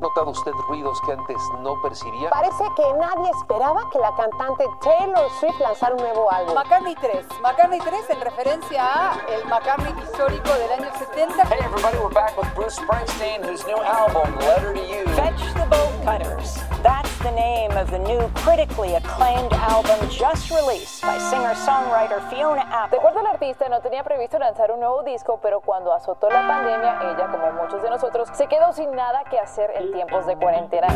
notado 0.00 0.30
usted 0.30 0.52
ruidos 0.68 1.00
que 1.06 1.12
antes 1.12 1.36
no 1.60 1.80
percibía? 1.82 2.30
Parece 2.30 2.64
que 2.76 2.92
nadie 2.94 3.30
esperaba 3.40 3.88
que 3.90 3.98
la 3.98 4.14
cantante 4.14 4.64
Taylor 4.80 5.30
Swift 5.38 5.58
lanzara 5.60 5.94
un 5.94 6.02
nuevo 6.02 6.30
álbum. 6.32 6.54
McCartney 6.54 6.94
3. 6.94 7.26
McCartney 7.42 7.80
3 7.80 8.10
en 8.10 8.20
referencia 8.20 8.84
a 8.84 9.18
el 9.28 9.44
McCartney 9.46 9.92
histórico 10.02 10.52
del 10.54 10.72
año 10.72 10.90
70. 10.98 11.42
Hey 11.48 11.58
everybody, 11.64 11.96
we're 11.98 12.14
back 12.14 12.36
with 12.36 12.48
Bruce 12.54 12.78
Springsteen, 12.78 13.44
whose 13.44 13.66
new 13.66 13.78
album, 13.82 14.34
Letter 14.40 14.74
to 14.74 14.80
You. 14.80 15.04
Fetch 15.16 15.40
the 15.54 15.66
Boat 15.68 15.89
Cutters. 16.04 16.56
That's 16.82 17.10
the 17.18 17.30
name 17.32 17.70
of 17.76 17.90
the 17.90 17.98
new 17.98 18.28
critically 18.34 18.94
acclaimed 18.94 19.52
album 19.52 19.98
just 20.08 20.50
released 20.50 21.02
by 21.02 21.18
singer-songwriter 21.18 22.28
Fiona 22.30 22.62
Apple. 22.70 22.90
De 22.90 22.96
acuerdo 22.98 23.20
al 23.20 23.26
artista, 23.26 23.68
no 23.68 23.80
tenía 23.80 24.02
previsto 24.02 24.38
lanzar 24.38 24.72
un 24.72 24.80
nuevo 24.80 25.02
disco, 25.02 25.38
pero 25.42 25.60
cuando 25.60 25.92
azotó 25.92 26.28
la 26.30 26.46
pandemia, 26.46 26.98
ella, 27.12 27.28
como 27.30 27.52
muchos 27.52 27.82
de 27.82 27.90
nosotros, 27.90 28.28
se 28.32 28.46
quedó 28.46 28.72
sin 28.72 28.90
nada 28.92 29.24
que 29.30 29.38
hacer 29.38 29.70
en 29.76 29.92
tiempos 29.92 30.26
de 30.26 30.36
cuarentena. 30.36 30.88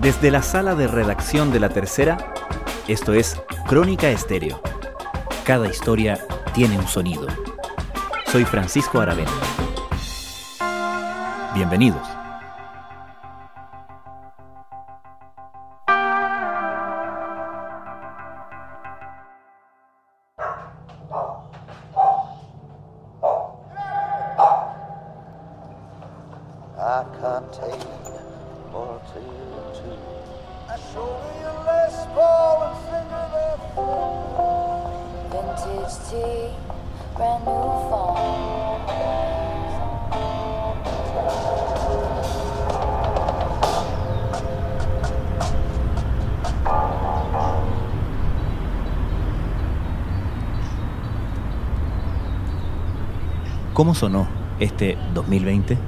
Desde 0.00 0.30
la 0.30 0.42
sala 0.42 0.74
de 0.74 0.86
redacción 0.86 1.52
de 1.52 1.60
La 1.60 1.68
Tercera, 1.68 2.16
esto 2.86 3.12
es 3.12 3.40
Crónica 3.66 4.08
Estéreo. 4.08 4.60
Cada 5.44 5.66
historia 5.66 6.18
tiene 6.54 6.78
un 6.78 6.86
sonido. 6.88 7.26
Soy 8.26 8.44
Francisco 8.44 9.00
Aravena. 9.00 9.30
Bienvenidos. 11.54 12.17
¿Cómo 53.78 53.94
sonó 53.94 54.26
este 54.58 54.98
2020? 55.14 55.78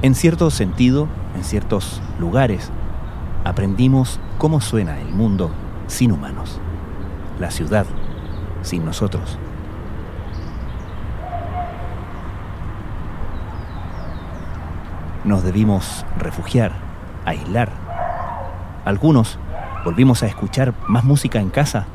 En 0.00 0.14
cierto 0.14 0.50
sentido, 0.50 1.08
en 1.36 1.44
ciertos 1.44 2.00
lugares, 2.18 2.70
aprendimos 3.44 4.20
cómo 4.38 4.62
suena 4.62 4.98
el 5.02 5.10
mundo 5.10 5.50
sin 5.86 6.12
humanos, 6.12 6.58
la 7.38 7.50
ciudad 7.50 7.84
sin 8.62 8.86
nosotros. 8.86 9.36
Nos 15.24 15.44
debimos 15.44 16.06
refugiar, 16.16 16.72
aislar. 17.26 17.68
Algunos 18.86 19.38
volvimos 19.84 20.22
a 20.22 20.26
escuchar 20.26 20.74
más 20.86 21.04
música 21.04 21.40
en 21.40 21.50
casa 21.50 21.86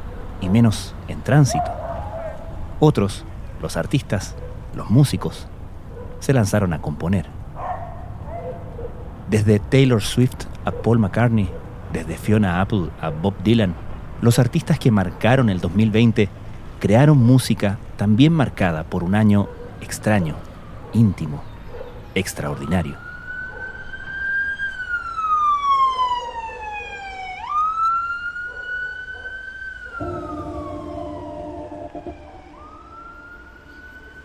y 0.41 0.49
menos 0.49 0.93
en 1.07 1.21
tránsito. 1.21 1.71
Otros, 2.79 3.23
los 3.61 3.77
artistas, 3.77 4.35
los 4.75 4.89
músicos, 4.89 5.47
se 6.19 6.33
lanzaron 6.33 6.73
a 6.73 6.81
componer. 6.81 7.25
Desde 9.29 9.59
Taylor 9.59 10.01
Swift 10.01 10.45
a 10.65 10.71
Paul 10.71 10.99
McCartney, 10.99 11.49
desde 11.91 12.17
Fiona 12.17 12.61
Apple 12.61 12.89
a 13.01 13.09
Bob 13.09 13.35
Dylan, 13.43 13.73
los 14.21 14.39
artistas 14.39 14.79
que 14.79 14.91
marcaron 14.91 15.49
el 15.49 15.59
2020 15.59 16.29
crearon 16.79 17.17
música 17.17 17.77
también 17.97 18.33
marcada 18.33 18.83
por 18.83 19.03
un 19.03 19.15
año 19.15 19.47
extraño, 19.81 20.35
íntimo, 20.93 21.41
extraordinario. 22.15 23.06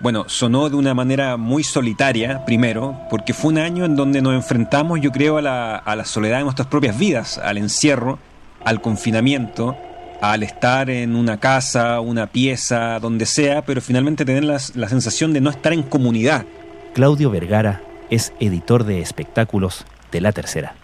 Bueno, 0.02 0.24
sonó 0.26 0.68
de 0.68 0.74
una 0.74 0.94
manera 0.94 1.36
muy 1.36 1.62
solitaria, 1.62 2.44
primero, 2.44 2.98
porque 3.08 3.32
fue 3.32 3.52
un 3.52 3.58
año 3.58 3.84
en 3.84 3.94
donde 3.94 4.20
nos 4.20 4.34
enfrentamos, 4.34 5.00
yo 5.00 5.12
creo, 5.12 5.38
a 5.38 5.42
la, 5.42 5.76
a 5.76 5.94
la 5.94 6.04
soledad 6.04 6.38
de 6.38 6.42
nuestras 6.42 6.66
propias 6.66 6.98
vidas, 6.98 7.38
al 7.38 7.56
encierro, 7.56 8.18
al 8.64 8.80
confinamiento, 8.80 9.76
al 10.20 10.42
estar 10.42 10.90
en 10.90 11.14
una 11.14 11.38
casa, 11.38 12.00
una 12.00 12.26
pieza, 12.26 12.98
donde 12.98 13.26
sea, 13.26 13.62
pero 13.64 13.80
finalmente 13.80 14.24
tener 14.24 14.42
la, 14.42 14.60
la 14.74 14.88
sensación 14.88 15.32
de 15.32 15.40
no 15.40 15.50
estar 15.50 15.72
en 15.72 15.84
comunidad. 15.84 16.46
Claudio 16.94 17.30
Vergara 17.30 17.80
es 18.10 18.32
editor 18.40 18.82
de 18.82 19.00
espectáculos 19.00 19.86
de 20.10 20.20
La 20.20 20.32
Tercera. 20.32 20.74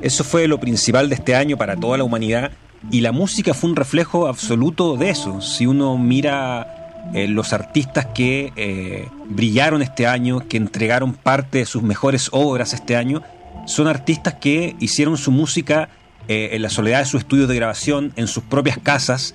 Eso 0.00 0.24
fue 0.24 0.48
lo 0.48 0.58
principal 0.58 1.10
de 1.10 1.16
este 1.16 1.34
año 1.34 1.58
para 1.58 1.76
toda 1.76 1.98
la 1.98 2.04
humanidad 2.04 2.50
y 2.90 3.02
la 3.02 3.12
música 3.12 3.52
fue 3.52 3.68
un 3.68 3.76
reflejo 3.76 4.26
absoluto 4.26 4.96
de 4.96 5.10
eso. 5.10 5.42
Si 5.42 5.66
uno 5.66 5.98
mira 5.98 6.75
eh, 7.14 7.28
los 7.28 7.52
artistas 7.52 8.06
que 8.06 8.52
eh, 8.56 9.08
brillaron 9.28 9.82
este 9.82 10.06
año, 10.06 10.40
que 10.48 10.56
entregaron 10.56 11.14
parte 11.14 11.58
de 11.58 11.66
sus 11.66 11.82
mejores 11.82 12.28
obras 12.32 12.72
este 12.72 12.96
año, 12.96 13.22
son 13.66 13.88
artistas 13.88 14.34
que 14.34 14.76
hicieron 14.80 15.16
su 15.16 15.30
música 15.30 15.88
eh, 16.28 16.50
en 16.52 16.62
la 16.62 16.70
soledad 16.70 17.00
de 17.00 17.06
su 17.06 17.18
estudio 17.18 17.46
de 17.46 17.56
grabación, 17.56 18.12
en 18.16 18.26
sus 18.26 18.42
propias 18.42 18.78
casas, 18.78 19.34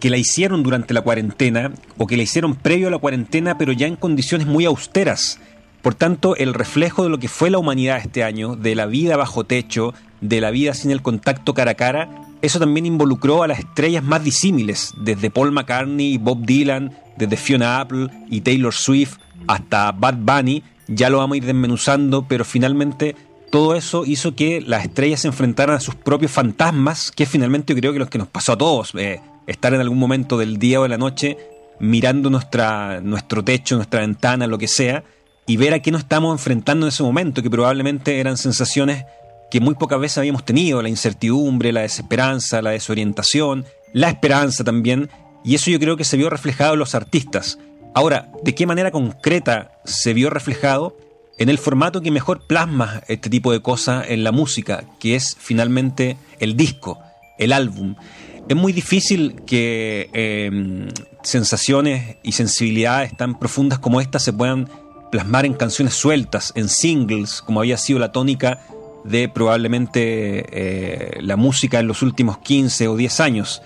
que 0.00 0.10
la 0.10 0.16
hicieron 0.16 0.62
durante 0.62 0.94
la 0.94 1.02
cuarentena 1.02 1.72
o 1.96 2.06
que 2.06 2.16
la 2.16 2.24
hicieron 2.24 2.56
previo 2.56 2.88
a 2.88 2.90
la 2.90 2.98
cuarentena, 2.98 3.56
pero 3.56 3.72
ya 3.72 3.86
en 3.86 3.96
condiciones 3.96 4.46
muy 4.46 4.64
austeras. 4.64 5.38
Por 5.80 5.94
tanto, 5.94 6.36
el 6.36 6.54
reflejo 6.54 7.04
de 7.04 7.10
lo 7.10 7.18
que 7.18 7.28
fue 7.28 7.50
la 7.50 7.58
humanidad 7.58 7.98
este 7.98 8.24
año, 8.24 8.56
de 8.56 8.74
la 8.74 8.86
vida 8.86 9.16
bajo 9.16 9.44
techo, 9.44 9.94
de 10.20 10.40
la 10.40 10.50
vida 10.50 10.74
sin 10.74 10.90
el 10.90 11.02
contacto 11.02 11.54
cara 11.54 11.72
a 11.72 11.74
cara, 11.74 12.08
eso 12.42 12.58
también 12.58 12.86
involucró 12.86 13.44
a 13.44 13.48
las 13.48 13.60
estrellas 13.60 14.02
más 14.02 14.24
disímiles, 14.24 14.94
desde 14.96 15.30
Paul 15.30 15.52
McCartney 15.52 16.18
Bob 16.18 16.44
Dylan, 16.44 16.92
desde 17.16 17.36
Fiona 17.36 17.80
Apple 17.80 18.08
y 18.28 18.40
Taylor 18.40 18.74
Swift 18.74 19.18
hasta 19.46 19.92
Bad 19.92 20.16
Bunny, 20.18 20.62
ya 20.88 21.10
lo 21.10 21.18
vamos 21.18 21.34
a 21.34 21.38
ir 21.38 21.44
desmenuzando, 21.44 22.26
pero 22.28 22.44
finalmente 22.44 23.16
todo 23.50 23.74
eso 23.74 24.04
hizo 24.06 24.34
que 24.34 24.60
las 24.60 24.84
estrellas 24.84 25.20
se 25.20 25.28
enfrentaran 25.28 25.76
a 25.76 25.80
sus 25.80 25.94
propios 25.94 26.32
fantasmas, 26.32 27.10
que 27.10 27.26
finalmente 27.26 27.74
yo 27.74 27.80
creo 27.80 27.92
que 27.92 27.98
lo 27.98 28.08
que 28.08 28.18
nos 28.18 28.28
pasó 28.28 28.52
a 28.52 28.58
todos, 28.58 28.94
eh, 28.94 29.20
estar 29.46 29.74
en 29.74 29.80
algún 29.80 29.98
momento 29.98 30.38
del 30.38 30.58
día 30.58 30.80
o 30.80 30.84
de 30.84 30.88
la 30.88 30.98
noche 30.98 31.36
mirando 31.78 32.30
nuestra, 32.30 33.00
nuestro 33.00 33.44
techo, 33.44 33.76
nuestra 33.76 34.00
ventana, 34.00 34.46
lo 34.46 34.56
que 34.56 34.68
sea, 34.68 35.04
y 35.46 35.56
ver 35.56 35.74
a 35.74 35.80
qué 35.80 35.90
nos 35.90 36.02
estamos 36.02 36.32
enfrentando 36.32 36.86
en 36.86 36.88
ese 36.88 37.02
momento, 37.02 37.42
que 37.42 37.50
probablemente 37.50 38.20
eran 38.20 38.36
sensaciones 38.36 39.04
que 39.50 39.60
muy 39.60 39.74
pocas 39.74 40.00
veces 40.00 40.18
habíamos 40.18 40.44
tenido, 40.44 40.80
la 40.80 40.88
incertidumbre, 40.88 41.72
la 41.72 41.82
desesperanza, 41.82 42.62
la 42.62 42.70
desorientación, 42.70 43.66
la 43.92 44.08
esperanza 44.08 44.64
también, 44.64 45.10
y 45.44 45.54
eso 45.54 45.70
yo 45.70 45.78
creo 45.78 45.96
que 45.96 46.04
se 46.04 46.16
vio 46.16 46.30
reflejado 46.30 46.74
en 46.74 46.78
los 46.78 46.94
artistas. 46.94 47.58
Ahora, 47.94 48.30
¿de 48.42 48.54
qué 48.54 48.66
manera 48.66 48.90
concreta 48.90 49.72
se 49.84 50.14
vio 50.14 50.30
reflejado? 50.30 50.96
En 51.38 51.48
el 51.48 51.58
formato 51.58 52.00
que 52.00 52.10
mejor 52.10 52.46
plasma 52.46 53.02
este 53.08 53.28
tipo 53.28 53.52
de 53.52 53.60
cosas 53.60 54.06
en 54.08 54.22
la 54.22 54.32
música, 54.32 54.84
que 55.00 55.16
es 55.16 55.36
finalmente 55.38 56.16
el 56.38 56.56
disco, 56.56 56.98
el 57.38 57.52
álbum. 57.52 57.96
Es 58.48 58.56
muy 58.56 58.72
difícil 58.72 59.42
que 59.46 60.10
eh, 60.12 60.88
sensaciones 61.22 62.16
y 62.22 62.32
sensibilidades 62.32 63.16
tan 63.16 63.38
profundas 63.38 63.78
como 63.78 64.00
estas 64.00 64.22
se 64.22 64.32
puedan 64.32 64.68
plasmar 65.10 65.44
en 65.44 65.54
canciones 65.54 65.94
sueltas, 65.94 66.52
en 66.54 66.68
singles, 66.68 67.42
como 67.42 67.60
había 67.60 67.76
sido 67.76 67.98
la 67.98 68.12
tónica 68.12 68.60
de 69.04 69.28
probablemente 69.28 70.44
eh, 70.50 71.20
la 71.22 71.36
música 71.36 71.80
en 71.80 71.86
los 71.86 72.02
últimos 72.02 72.38
15 72.38 72.88
o 72.88 72.96
10 72.96 73.20
años. 73.20 73.62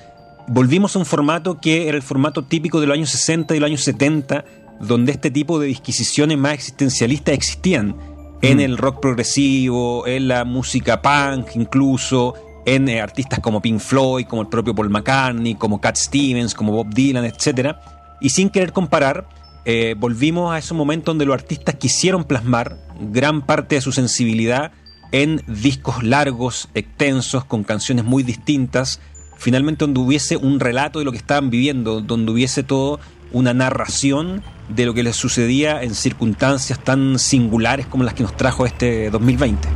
Volvimos 0.48 0.94
a 0.94 1.00
un 1.00 1.06
formato 1.06 1.60
que 1.60 1.88
era 1.88 1.96
el 1.96 2.02
formato 2.02 2.44
típico 2.44 2.80
de 2.80 2.86
los 2.86 2.94
años 2.94 3.10
60 3.10 3.56
y 3.56 3.60
los 3.60 3.66
años 3.66 3.80
70, 3.82 4.44
donde 4.80 5.12
este 5.12 5.30
tipo 5.30 5.58
de 5.58 5.66
disquisiciones 5.66 6.38
más 6.38 6.54
existencialistas 6.54 7.34
existían. 7.34 7.96
En 8.42 8.60
el 8.60 8.76
rock 8.76 9.00
progresivo, 9.00 10.06
en 10.06 10.28
la 10.28 10.44
música 10.44 11.02
punk 11.02 11.56
incluso, 11.56 12.34
en 12.66 12.88
eh, 12.88 13.00
artistas 13.00 13.40
como 13.40 13.62
Pink 13.62 13.80
Floyd, 13.80 14.26
como 14.26 14.42
el 14.42 14.48
propio 14.48 14.74
Paul 14.74 14.90
McCartney, 14.90 15.54
como 15.54 15.80
Cat 15.80 15.96
Stevens, 15.96 16.54
como 16.54 16.72
Bob 16.72 16.92
Dylan, 16.92 17.24
etc. 17.24 17.76
Y 18.20 18.28
sin 18.30 18.50
querer 18.50 18.72
comparar, 18.72 19.26
eh, 19.64 19.96
volvimos 19.98 20.52
a 20.52 20.58
esos 20.58 20.76
momentos 20.76 21.06
donde 21.06 21.26
los 21.26 21.34
artistas 21.34 21.74
quisieron 21.76 22.24
plasmar 22.24 22.76
gran 23.00 23.44
parte 23.44 23.76
de 23.76 23.80
su 23.80 23.90
sensibilidad 23.90 24.70
en 25.12 25.42
discos 25.46 26.02
largos, 26.02 26.68
extensos, 26.74 27.44
con 27.44 27.64
canciones 27.64 28.04
muy 28.04 28.22
distintas, 28.22 29.00
finalmente 29.36 29.84
donde 29.84 30.00
hubiese 30.00 30.36
un 30.36 30.60
relato 30.60 30.98
de 30.98 31.04
lo 31.04 31.12
que 31.12 31.18
estaban 31.18 31.50
viviendo, 31.50 32.00
donde 32.00 32.32
hubiese 32.32 32.62
todo 32.62 33.00
una 33.32 33.54
narración 33.54 34.42
de 34.68 34.86
lo 34.86 34.94
que 34.94 35.02
les 35.02 35.16
sucedía 35.16 35.82
en 35.82 35.94
circunstancias 35.94 36.78
tan 36.78 37.18
singulares 37.18 37.86
como 37.86 38.04
las 38.04 38.14
que 38.14 38.22
nos 38.22 38.36
trajo 38.36 38.66
este 38.66 39.10
2020. 39.10 39.68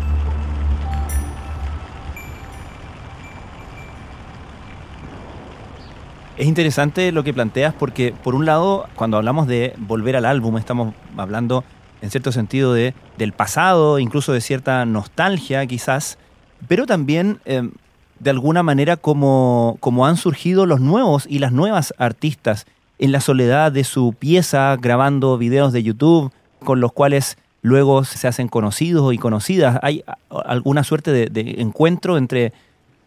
Es 6.40 6.46
interesante 6.46 7.12
lo 7.12 7.22
que 7.22 7.34
planteas 7.34 7.74
porque, 7.74 8.14
por 8.24 8.34
un 8.34 8.46
lado, 8.46 8.88
cuando 8.94 9.18
hablamos 9.18 9.46
de 9.46 9.74
volver 9.76 10.16
al 10.16 10.24
álbum, 10.24 10.56
estamos 10.56 10.94
hablando, 11.18 11.64
en 12.00 12.10
cierto 12.10 12.32
sentido, 12.32 12.72
de, 12.72 12.94
del 13.18 13.34
pasado, 13.34 13.98
incluso 13.98 14.32
de 14.32 14.40
cierta 14.40 14.86
nostalgia, 14.86 15.66
quizás, 15.66 16.16
pero 16.66 16.86
también, 16.86 17.40
eh, 17.44 17.68
de 18.20 18.30
alguna 18.30 18.62
manera, 18.62 18.96
como, 18.96 19.76
como 19.80 20.06
han 20.06 20.16
surgido 20.16 20.66
los 20.66 20.80
nuevos 20.80 21.26
y 21.28 21.38
las 21.38 21.52
nuevas 21.52 21.92
artistas 21.98 22.66
en 22.98 23.12
la 23.12 23.20
soledad 23.20 23.72
de 23.72 23.82
su 23.82 24.14
pieza, 24.16 24.76
grabando 24.76 25.38
videos 25.38 25.72
de 25.72 25.82
YouTube, 25.82 26.30
con 26.62 26.80
los 26.80 26.92
cuales 26.92 27.38
luego 27.62 28.04
se 28.04 28.28
hacen 28.28 28.48
conocidos 28.48 29.12
y 29.14 29.18
conocidas. 29.18 29.78
¿Hay 29.82 30.04
alguna 30.28 30.84
suerte 30.84 31.12
de, 31.12 31.54
encuentro 31.58 32.18
entre 32.18 32.52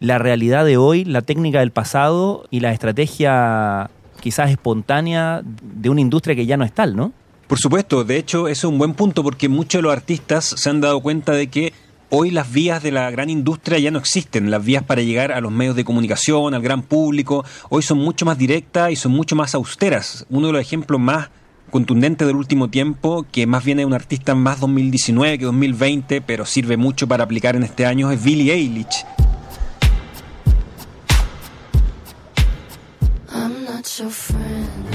la 0.00 0.18
realidad 0.18 0.64
de 0.64 0.76
hoy, 0.76 1.04
la 1.04 1.22
técnica 1.22 1.60
del 1.60 1.70
pasado 1.70 2.44
y 2.50 2.60
la 2.60 2.72
estrategia 2.72 3.88
quizás 4.20 4.50
espontánea 4.50 5.42
de 5.44 5.88
una 5.90 6.00
industria 6.00 6.34
que 6.34 6.46
ya 6.46 6.56
no 6.56 6.64
es 6.64 6.72
tal, 6.72 6.96
¿no? 6.96 7.12
Por 7.46 7.58
supuesto, 7.58 8.04
de 8.04 8.16
hecho, 8.16 8.48
eso 8.48 8.68
es 8.68 8.72
un 8.72 8.78
buen 8.78 8.94
punto 8.94 9.22
porque 9.22 9.48
muchos 9.48 9.78
de 9.78 9.82
los 9.82 9.92
artistas 9.92 10.44
se 10.44 10.70
han 10.70 10.80
dado 10.80 11.00
cuenta 11.00 11.32
de 11.32 11.48
que 11.48 11.72
hoy 12.16 12.30
las 12.30 12.52
vías 12.52 12.80
de 12.80 12.92
la 12.92 13.10
gran 13.10 13.28
industria 13.28 13.76
ya 13.80 13.90
no 13.90 13.98
existen, 13.98 14.48
las 14.48 14.64
vías 14.64 14.84
para 14.84 15.02
llegar 15.02 15.32
a 15.32 15.40
los 15.40 15.50
medios 15.50 15.74
de 15.74 15.84
comunicación, 15.84 16.54
al 16.54 16.62
gran 16.62 16.82
público, 16.82 17.44
hoy 17.70 17.82
son 17.82 17.98
mucho 17.98 18.24
más 18.24 18.38
directas 18.38 18.92
y 18.92 18.96
son 18.96 19.10
mucho 19.10 19.34
más 19.34 19.52
austeras. 19.56 20.24
Uno 20.30 20.46
de 20.46 20.52
los 20.52 20.62
ejemplos 20.62 21.00
más 21.00 21.30
contundentes 21.72 22.24
del 22.28 22.36
último 22.36 22.70
tiempo, 22.70 23.26
que 23.32 23.48
más 23.48 23.64
bien 23.64 23.80
es 23.80 23.86
un 23.86 23.94
artista 23.94 24.36
más 24.36 24.60
2019 24.60 25.38
que 25.40 25.44
2020, 25.44 26.20
pero 26.20 26.46
sirve 26.46 26.76
mucho 26.76 27.08
para 27.08 27.24
aplicar 27.24 27.56
en 27.56 27.64
este 27.64 27.84
año, 27.84 28.12
es 28.12 28.22
Billie 28.22 28.52
Eilish. 28.52 29.04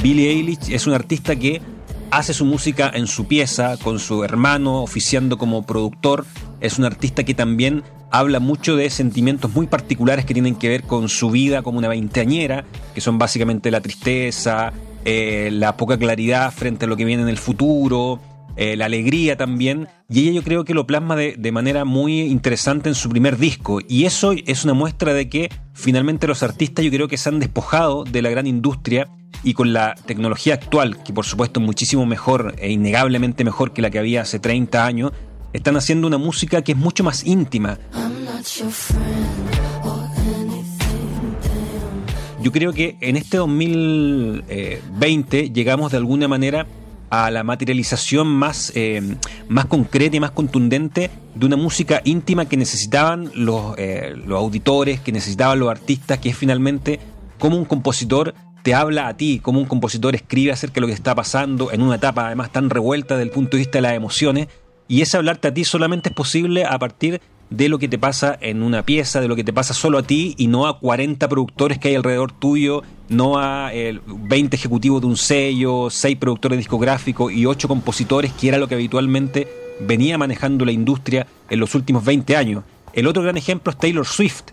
Billie 0.01 0.30
Eilish 0.30 0.72
es 0.72 0.88
un 0.88 0.94
artista 0.94 1.36
que 1.36 1.62
hace 2.11 2.33
su 2.33 2.45
música 2.45 2.91
en 2.94 3.07
su 3.07 3.25
pieza, 3.25 3.77
con 3.77 4.00
su 4.00 4.23
hermano, 4.23 4.81
oficiando 4.81 5.38
como 5.38 5.63
productor. 5.65 6.25
Es 6.59 6.79
un 6.79 6.85
artista 6.85 7.23
que 7.23 7.33
también 7.33 7.83
habla 8.11 8.39
mucho 8.39 8.75
de 8.75 8.89
sentimientos 8.89 9.53
muy 9.53 9.67
particulares 9.67 10.25
que 10.25 10.33
tienen 10.33 10.56
que 10.56 10.69
ver 10.69 10.83
con 10.83 11.09
su 11.09 11.29
vida 11.29 11.61
como 11.61 11.77
una 11.77 11.88
veinteañera, 11.88 12.65
que 12.94 13.01
son 13.01 13.17
básicamente 13.17 13.71
la 13.71 13.81
tristeza, 13.81 14.73
eh, 15.06 15.50
la 15.51 15.77
poca 15.77 15.97
claridad 15.97 16.51
frente 16.51 16.85
a 16.85 16.88
lo 16.88 16.97
que 16.97 17.06
viene 17.06 17.23
en 17.23 17.29
el 17.29 17.38
futuro, 17.38 18.19
eh, 18.55 18.75
la 18.75 18.85
alegría 18.85 19.38
también, 19.38 19.88
y 20.09 20.21
ella 20.21 20.31
yo 20.31 20.44
creo 20.44 20.65
que 20.65 20.73
lo 20.73 20.88
plasma 20.88 21.15
de, 21.15 21.35
de, 21.38 21.51
manera 21.51 21.85
muy 21.85 22.21
interesante 22.21 22.89
en 22.89 22.95
su 22.95 23.09
primer 23.09 23.38
disco, 23.38 23.79
y 23.88 24.05
eso 24.05 24.33
es 24.45 24.65
una 24.65 24.73
muestra 24.73 25.13
de 25.13 25.29
que 25.29 25.50
finalmente 25.73 26.27
los 26.27 26.44
artistas 26.44 26.83
yo 26.83 26.91
creo 26.91 27.07
que 27.07 27.17
se 27.17 27.29
han 27.29 27.39
despojado 27.39 28.03
de 28.03 28.21
la 28.21 28.29
gran 28.29 28.47
industria 28.47 29.07
y 29.43 29.53
con 29.53 29.73
la 29.73 29.95
tecnología 30.05 30.55
actual, 30.55 31.01
que 31.03 31.13
por 31.13 31.25
supuesto 31.25 31.59
es 31.59 31.65
muchísimo 31.65 32.05
mejor 32.05 32.55
e 32.57 32.71
innegablemente 32.71 33.43
mejor 33.43 33.73
que 33.73 33.81
la 33.81 33.89
que 33.89 33.99
había 33.99 34.21
hace 34.21 34.39
30 34.39 34.85
años, 34.85 35.11
están 35.53 35.77
haciendo 35.77 36.07
una 36.07 36.17
música 36.17 36.61
que 36.61 36.73
es 36.73 36.77
mucho 36.77 37.03
más 37.03 37.25
íntima. 37.25 37.79
Yo 42.41 42.51
creo 42.51 42.71
que 42.71 42.97
en 43.01 43.17
este 43.17 43.37
2020 43.37 45.51
llegamos 45.51 45.91
de 45.91 45.97
alguna 45.97 46.27
manera 46.27 46.67
a 47.09 47.31
la 47.31 47.43
materialización 47.43 48.27
más, 48.27 48.71
eh, 48.75 49.01
más 49.47 49.65
concreta 49.65 50.15
y 50.15 50.19
más 50.19 50.31
contundente 50.31 51.09
de 51.35 51.45
una 51.45 51.57
música 51.57 52.01
íntima 52.05 52.45
que 52.45 52.55
necesitaban 52.55 53.31
los, 53.33 53.73
eh, 53.77 54.13
los 54.25 54.37
auditores, 54.37 54.99
que 54.99 55.11
necesitaban 55.11 55.59
los 55.59 55.69
artistas, 55.69 56.19
que 56.19 56.29
es 56.29 56.37
finalmente 56.37 56.99
como 57.39 57.57
un 57.57 57.65
compositor 57.65 58.35
te 58.63 58.73
habla 58.73 59.07
a 59.07 59.17
ti, 59.17 59.39
como 59.39 59.59
un 59.59 59.65
compositor 59.65 60.15
escribe 60.15 60.51
acerca 60.51 60.75
de 60.75 60.81
lo 60.81 60.88
que 60.88 60.94
está 60.94 61.15
pasando 61.15 61.71
en 61.71 61.81
una 61.81 61.95
etapa 61.95 62.27
además 62.27 62.51
tan 62.51 62.69
revuelta 62.69 63.15
desde 63.15 63.29
el 63.29 63.31
punto 63.31 63.57
de 63.57 63.59
vista 63.59 63.77
de 63.77 63.81
las 63.83 63.94
emociones, 63.94 64.47
y 64.88 65.01
ese 65.01 65.17
hablarte 65.17 65.47
a 65.47 65.53
ti 65.53 65.65
solamente 65.65 66.09
es 66.09 66.15
posible 66.15 66.65
a 66.65 66.77
partir 66.79 67.21
de 67.50 67.69
lo 67.69 67.79
que 67.79 67.88
te 67.88 67.97
pasa 67.97 68.38
en 68.41 68.61
una 68.61 68.83
pieza, 68.83 69.21
de 69.21 69.27
lo 69.27 69.35
que 69.35 69.44
te 69.44 69.53
pasa 69.53 69.73
solo 69.73 69.97
a 69.97 70.03
ti 70.03 70.35
y 70.38 70.47
no 70.47 70.67
a 70.67 70.79
40 70.79 71.27
productores 71.27 71.79
que 71.79 71.89
hay 71.89 71.95
alrededor 71.95 72.31
tuyo, 72.31 72.83
no 73.07 73.39
a 73.39 73.71
20 73.71 74.56
ejecutivos 74.56 75.01
de 75.01 75.07
un 75.07 75.17
sello, 75.17 75.89
6 75.89 76.17
productores 76.17 76.57
discográficos 76.57 77.31
y 77.31 77.45
8 77.45 77.67
compositores, 77.67 78.33
que 78.33 78.50
era 78.50 78.57
lo 78.57 78.67
que 78.67 78.75
habitualmente 78.75 79.47
venía 79.79 80.17
manejando 80.17 80.65
la 80.65 80.71
industria 80.71 81.25
en 81.50 81.59
los 81.59 81.73
últimos 81.73 82.05
20 82.05 82.35
años. 82.35 82.63
El 82.94 83.07
otro 83.07 83.23
gran 83.23 83.38
ejemplo 83.38 83.71
es 83.71 83.77
Taylor 83.77 84.05
Swift. 84.05 84.51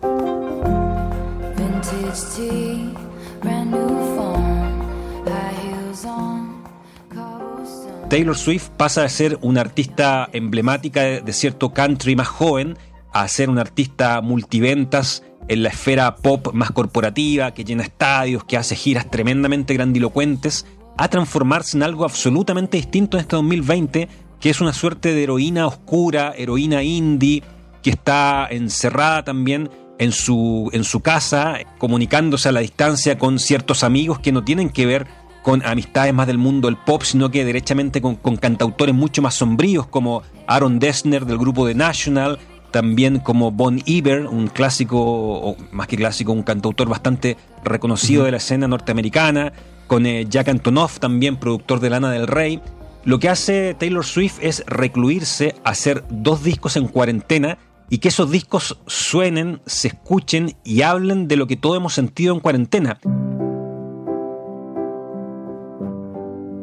Taylor 8.09 8.37
Swift 8.37 8.69
pasa 8.77 9.03
de 9.03 9.09
ser 9.09 9.39
una 9.43 9.63
artista 9.63 10.29
emblemática 10.33 11.03
de 11.03 11.33
cierto 11.33 11.73
country 11.73 12.15
más 12.15 12.29
joven 12.29 12.79
a 13.13 13.27
ser 13.27 13.51
una 13.51 13.63
artista 13.63 14.21
multiventas 14.21 15.25
en 15.49 15.65
la 15.65 15.71
esfera 15.71 16.15
pop 16.15 16.53
más 16.53 16.71
corporativa, 16.71 17.53
que 17.53 17.65
llena 17.65 17.83
estadios, 17.83 18.45
que 18.45 18.57
hace 18.57 18.77
giras 18.77 19.11
tremendamente 19.11 19.75
grandilocuentes, 19.75 20.67
a 20.97 21.09
transformarse 21.09 21.77
en 21.77 21.83
algo 21.83 22.05
absolutamente 22.05 22.77
distinto 22.77 23.17
en 23.17 23.23
este 23.23 23.37
2020, 23.37 24.09
que 24.41 24.51
es 24.51 24.61
una 24.61 24.73
suerte 24.73 25.13
de 25.13 25.25
heroína 25.25 25.67
oscura, 25.67 26.33
heroína 26.37 26.85
indie, 26.85 27.43
que 27.83 27.91
está 27.91 28.47
encerrada 28.51 29.25
también 29.25 29.69
en 29.99 30.13
su, 30.13 30.71
en 30.73 30.85
su 30.85 31.01
casa, 31.01 31.59
comunicándose 31.79 32.49
a 32.49 32.53
la 32.53 32.61
distancia 32.61 33.19
con 33.19 33.41
ciertos 33.41 33.83
amigos 33.83 34.21
que 34.21 34.33
no 34.33 34.45
tienen 34.45 34.71
que 34.71 34.87
ver 34.87 35.07
con 35.47 35.65
amistades 35.65 36.13
más 36.13 36.27
del 36.27 36.39
mundo 36.39 36.67
del 36.67 36.77
pop, 36.77 37.03
sino 37.05 37.31
que 37.31 37.45
derechamente 37.45 38.01
con, 38.01 38.17
con 38.17 38.37
cantautores 38.37 38.93
mucho 38.93 39.23
más 39.23 39.35
sombríos 39.35 39.87
como 39.87 40.25
Aaron 40.49 40.81
Dessner 40.81 41.25
del 41.25 41.39
grupo 41.39 41.69
The 41.69 41.77
National, 41.77 42.41
también 42.73 43.21
como 43.21 43.53
Bon 43.53 43.81
Iver, 43.85 44.27
un 44.27 44.49
clásico, 44.49 44.99
o 44.99 45.57
más 45.71 45.87
que 45.87 45.97
clásico, 45.97 46.33
un 46.33 46.43
cantautor 46.43 46.89
bastante 46.89 47.37
reconocido 47.63 48.25
de 48.25 48.33
la 48.33 48.39
escena 48.39 48.67
norteamericana, 48.67 49.53
con 49.87 50.05
eh, 50.05 50.27
Jack 50.29 50.49
Antonoff, 50.49 50.99
también 50.99 51.37
productor 51.37 51.79
de 51.79 51.91
Lana 51.91 52.11
del 52.11 52.27
Rey. 52.27 52.61
Lo 53.05 53.21
que 53.21 53.29
hace 53.29 53.77
Taylor 53.79 54.05
Swift 54.05 54.39
es 54.43 54.65
recluirse, 54.67 55.55
hacer 55.63 56.03
dos 56.11 56.43
discos 56.43 56.77
en 56.77 56.89
cuarentena 56.89 57.57
y 57.89 57.99
que 57.99 58.09
esos 58.09 58.33
discos 58.33 58.81
suenen, 58.89 59.61
se 59.65 59.87
escuchen 59.87 60.57
y 60.65 60.83
hablen 60.83 61.29
de 61.29 61.37
lo 61.37 61.47
que 61.47 61.57
todos 61.57 61.77
hemos 61.77 61.95
sentido 61.95 62.35
en 62.35 62.41
cuarentena. 62.41 62.99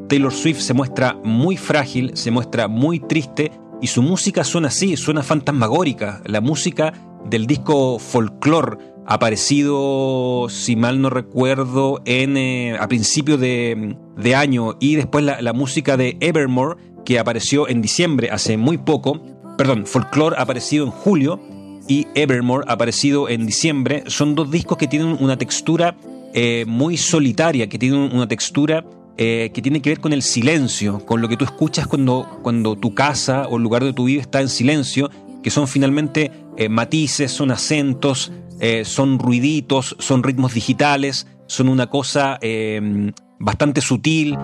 Taylor 0.07 0.33
Swift 0.33 0.59
se 0.59 0.73
muestra 0.73 1.17
muy 1.23 1.57
frágil, 1.57 2.11
se 2.15 2.31
muestra 2.31 2.67
muy 2.67 2.99
triste 2.99 3.51
y 3.81 3.87
su 3.87 4.01
música 4.01 4.43
suena 4.43 4.69
así, 4.69 4.95
suena 4.97 5.23
fantasmagórica. 5.23 6.21
La 6.25 6.41
música 6.41 6.93
del 7.29 7.47
disco 7.47 7.99
Folklore, 7.99 8.77
aparecido, 9.05 10.47
si 10.49 10.75
mal 10.75 11.01
no 11.01 11.09
recuerdo, 11.09 12.01
en, 12.05 12.37
eh, 12.37 12.77
a 12.79 12.87
principios 12.87 13.39
de, 13.39 13.97
de, 14.17 14.35
año, 14.35 14.77
y 14.79 14.95
después 14.95 15.25
la, 15.25 15.41
la, 15.41 15.53
música 15.53 15.97
de 15.97 16.17
Evermore, 16.21 16.77
que 17.03 17.19
apareció 17.19 17.67
en 17.67 17.81
diciembre, 17.81 18.29
hace 18.31 18.57
muy 18.57 18.77
poco. 18.77 19.21
Perdón, 19.57 19.85
Folklore 19.85 20.35
aparecido 20.39 20.85
en 20.85 20.91
julio 20.91 21.39
y 21.87 22.07
Evermore 22.15 22.65
aparecido 22.67 23.29
en 23.29 23.45
diciembre. 23.45 24.03
Son 24.07 24.35
dos 24.35 24.49
discos 24.49 24.77
que 24.77 24.87
tienen 24.87 25.17
una 25.19 25.37
textura 25.37 25.97
eh, 26.33 26.65
muy 26.67 26.97
solitaria, 26.97 27.67
que 27.67 27.77
tienen 27.77 27.99
una 28.13 28.27
textura 28.27 28.85
eh, 29.15 29.51
que 29.53 29.61
tiene 29.61 29.79
que 29.79 29.91
ver 29.91 29.99
con 29.99 30.11
el 30.11 30.23
silencio, 30.23 31.05
con 31.05 31.21
lo 31.21 31.29
que 31.29 31.37
tú 31.37 31.45
escuchas 31.45 31.85
cuando, 31.85 32.39
cuando 32.41 32.75
tu 32.75 32.95
casa 32.95 33.47
o 33.47 33.57
el 33.57 33.63
lugar 33.63 33.83
donde 33.83 33.95
tú 33.95 34.05
vives 34.05 34.23
está 34.23 34.41
en 34.41 34.49
silencio, 34.49 35.11
que 35.43 35.51
son 35.51 35.67
finalmente 35.67 36.31
eh, 36.57 36.67
matices, 36.67 37.31
son 37.31 37.51
acentos, 37.51 38.31
eh, 38.59 38.85
son 38.85 39.19
ruiditos, 39.19 39.95
son 39.99 40.23
ritmos 40.23 40.55
digitales, 40.55 41.27
son 41.45 41.69
una 41.69 41.91
cosa 41.91 42.39
em, 42.41 43.13
bastante 43.37 43.81
sutil. 43.81 44.35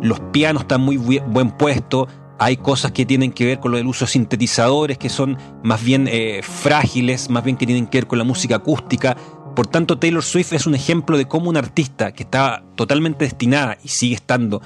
Los 0.00 0.20
pianos 0.32 0.62
están 0.62 0.80
muy 0.80 0.96
buen 0.96 1.50
puesto, 1.50 2.08
hay 2.38 2.56
cosas 2.56 2.92
que 2.92 3.04
tienen 3.04 3.30
que 3.30 3.44
ver 3.44 3.60
con 3.60 3.72
lo 3.72 3.76
del 3.76 3.86
uso 3.86 4.06
de 4.06 4.10
sintetizadores, 4.10 4.96
que 4.96 5.10
son 5.10 5.36
más 5.62 5.84
bien 5.84 6.08
frágiles, 6.42 7.28
más 7.28 7.44
bien 7.44 7.56
que 7.56 7.66
tienen 7.66 7.86
que 7.86 7.98
ver 7.98 8.06
con 8.06 8.18
la 8.18 8.24
música 8.24 8.56
acústica. 8.56 9.16
Por 9.54 9.68
tanto, 9.68 9.98
Taylor 9.98 10.22
Swift 10.22 10.52
es 10.52 10.66
un 10.66 10.74
ejemplo 10.74 11.16
de 11.16 11.26
cómo 11.26 11.48
un 11.48 11.56
artista 11.56 12.12
que 12.12 12.24
estaba 12.24 12.64
totalmente 12.74 13.24
destinada 13.24 13.78
y 13.84 13.88
sigue 13.88 14.16
estando 14.16 14.60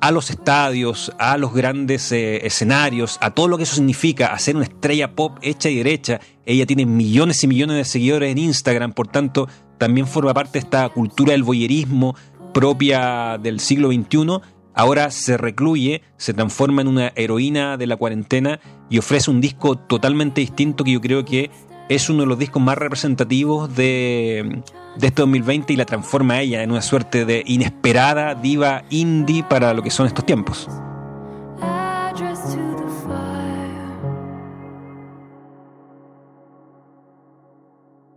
a 0.00 0.10
los 0.10 0.30
estadios, 0.30 1.12
a 1.20 1.38
los 1.38 1.54
grandes 1.54 2.10
eh, 2.10 2.44
escenarios, 2.44 3.18
a 3.20 3.30
todo 3.30 3.46
lo 3.46 3.56
que 3.56 3.62
eso 3.62 3.76
significa, 3.76 4.32
hacer 4.32 4.56
una 4.56 4.64
estrella 4.64 5.14
pop 5.14 5.38
hecha 5.42 5.70
y 5.70 5.76
derecha. 5.76 6.18
Ella 6.44 6.66
tiene 6.66 6.86
millones 6.86 7.44
y 7.44 7.46
millones 7.46 7.76
de 7.76 7.84
seguidores 7.84 8.32
en 8.32 8.38
Instagram, 8.38 8.94
por 8.94 9.06
tanto, 9.06 9.48
también 9.78 10.08
forma 10.08 10.34
parte 10.34 10.54
de 10.54 10.64
esta 10.64 10.88
cultura 10.88 11.32
del 11.32 11.44
boyerismo 11.44 12.16
propia 12.52 13.38
del 13.38 13.60
siglo 13.60 13.92
XXI. 13.92 14.40
Ahora 14.74 15.12
se 15.12 15.36
recluye, 15.36 16.02
se 16.16 16.34
transforma 16.34 16.82
en 16.82 16.88
una 16.88 17.12
heroína 17.14 17.76
de 17.76 17.86
la 17.86 17.96
cuarentena 17.96 18.58
y 18.90 18.98
ofrece 18.98 19.30
un 19.30 19.40
disco 19.40 19.76
totalmente 19.76 20.40
distinto 20.40 20.82
que 20.82 20.92
yo 20.92 21.00
creo 21.00 21.24
que 21.24 21.50
es 21.88 22.08
uno 22.08 22.20
de 22.20 22.26
los 22.26 22.38
discos 22.38 22.62
más 22.62 22.78
representativos 22.78 23.74
de, 23.74 24.62
de 24.96 25.06
este 25.06 25.22
2020 25.22 25.72
y 25.72 25.76
la 25.76 25.84
transforma 25.84 26.34
a 26.34 26.40
ella 26.40 26.62
en 26.62 26.70
una 26.70 26.82
suerte 26.82 27.24
de 27.24 27.42
inesperada 27.46 28.34
diva 28.34 28.84
indie 28.90 29.44
para 29.44 29.74
lo 29.74 29.82
que 29.82 29.90
son 29.90 30.06
estos 30.06 30.24
tiempos. 30.24 30.68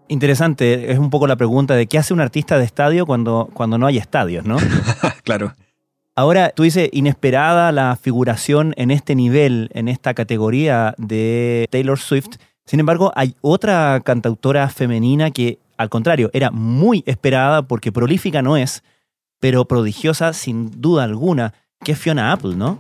Interesante, 0.08 0.92
es 0.92 1.00
un 1.00 1.10
poco 1.10 1.26
la 1.26 1.36
pregunta 1.36 1.76
de 1.76 1.88
qué 1.88 1.98
hace 1.98 2.14
un 2.14 2.22
artista 2.22 2.58
de 2.60 2.64
estadio 2.64 3.06
cuando, 3.06 3.50
cuando 3.54 3.78
no 3.78 3.88
hay 3.88 3.98
estadios, 3.98 4.46
¿no? 4.46 4.58
claro. 5.24 5.54
Ahora, 6.16 6.52
tú 6.52 6.64
dices, 6.64 6.90
inesperada 6.94 7.72
la 7.72 7.98
figuración 8.02 8.74
en 8.78 8.92
este 8.92 9.16
nivel, 9.16 9.70
en 9.74 9.90
esta 9.90 10.14
categoría 10.14 10.94
de 10.98 11.68
Taylor 11.72 12.00
Swift. 12.00 12.38
Sin 12.66 12.80
embargo, 12.80 13.12
hay 13.16 13.36
otra 13.42 14.02
cantautora 14.04 14.68
femenina 14.70 15.30
que, 15.30 15.60
al 15.78 15.90
contrario, 15.90 16.32
era 16.34 16.50
muy 16.50 17.04
esperada 17.06 17.68
porque 17.68 17.92
prolífica 17.92 18.42
no 18.42 18.58
es, 18.58 18.84
pero 19.40 19.66
prodigiosa 19.66 20.34
sin 20.34 20.82
duda 20.82 21.04
alguna, 21.04 21.54
que 21.84 21.92
es 21.92 22.00
Fiona 22.00 22.32
Apple, 22.32 22.56
¿no? 22.56 22.80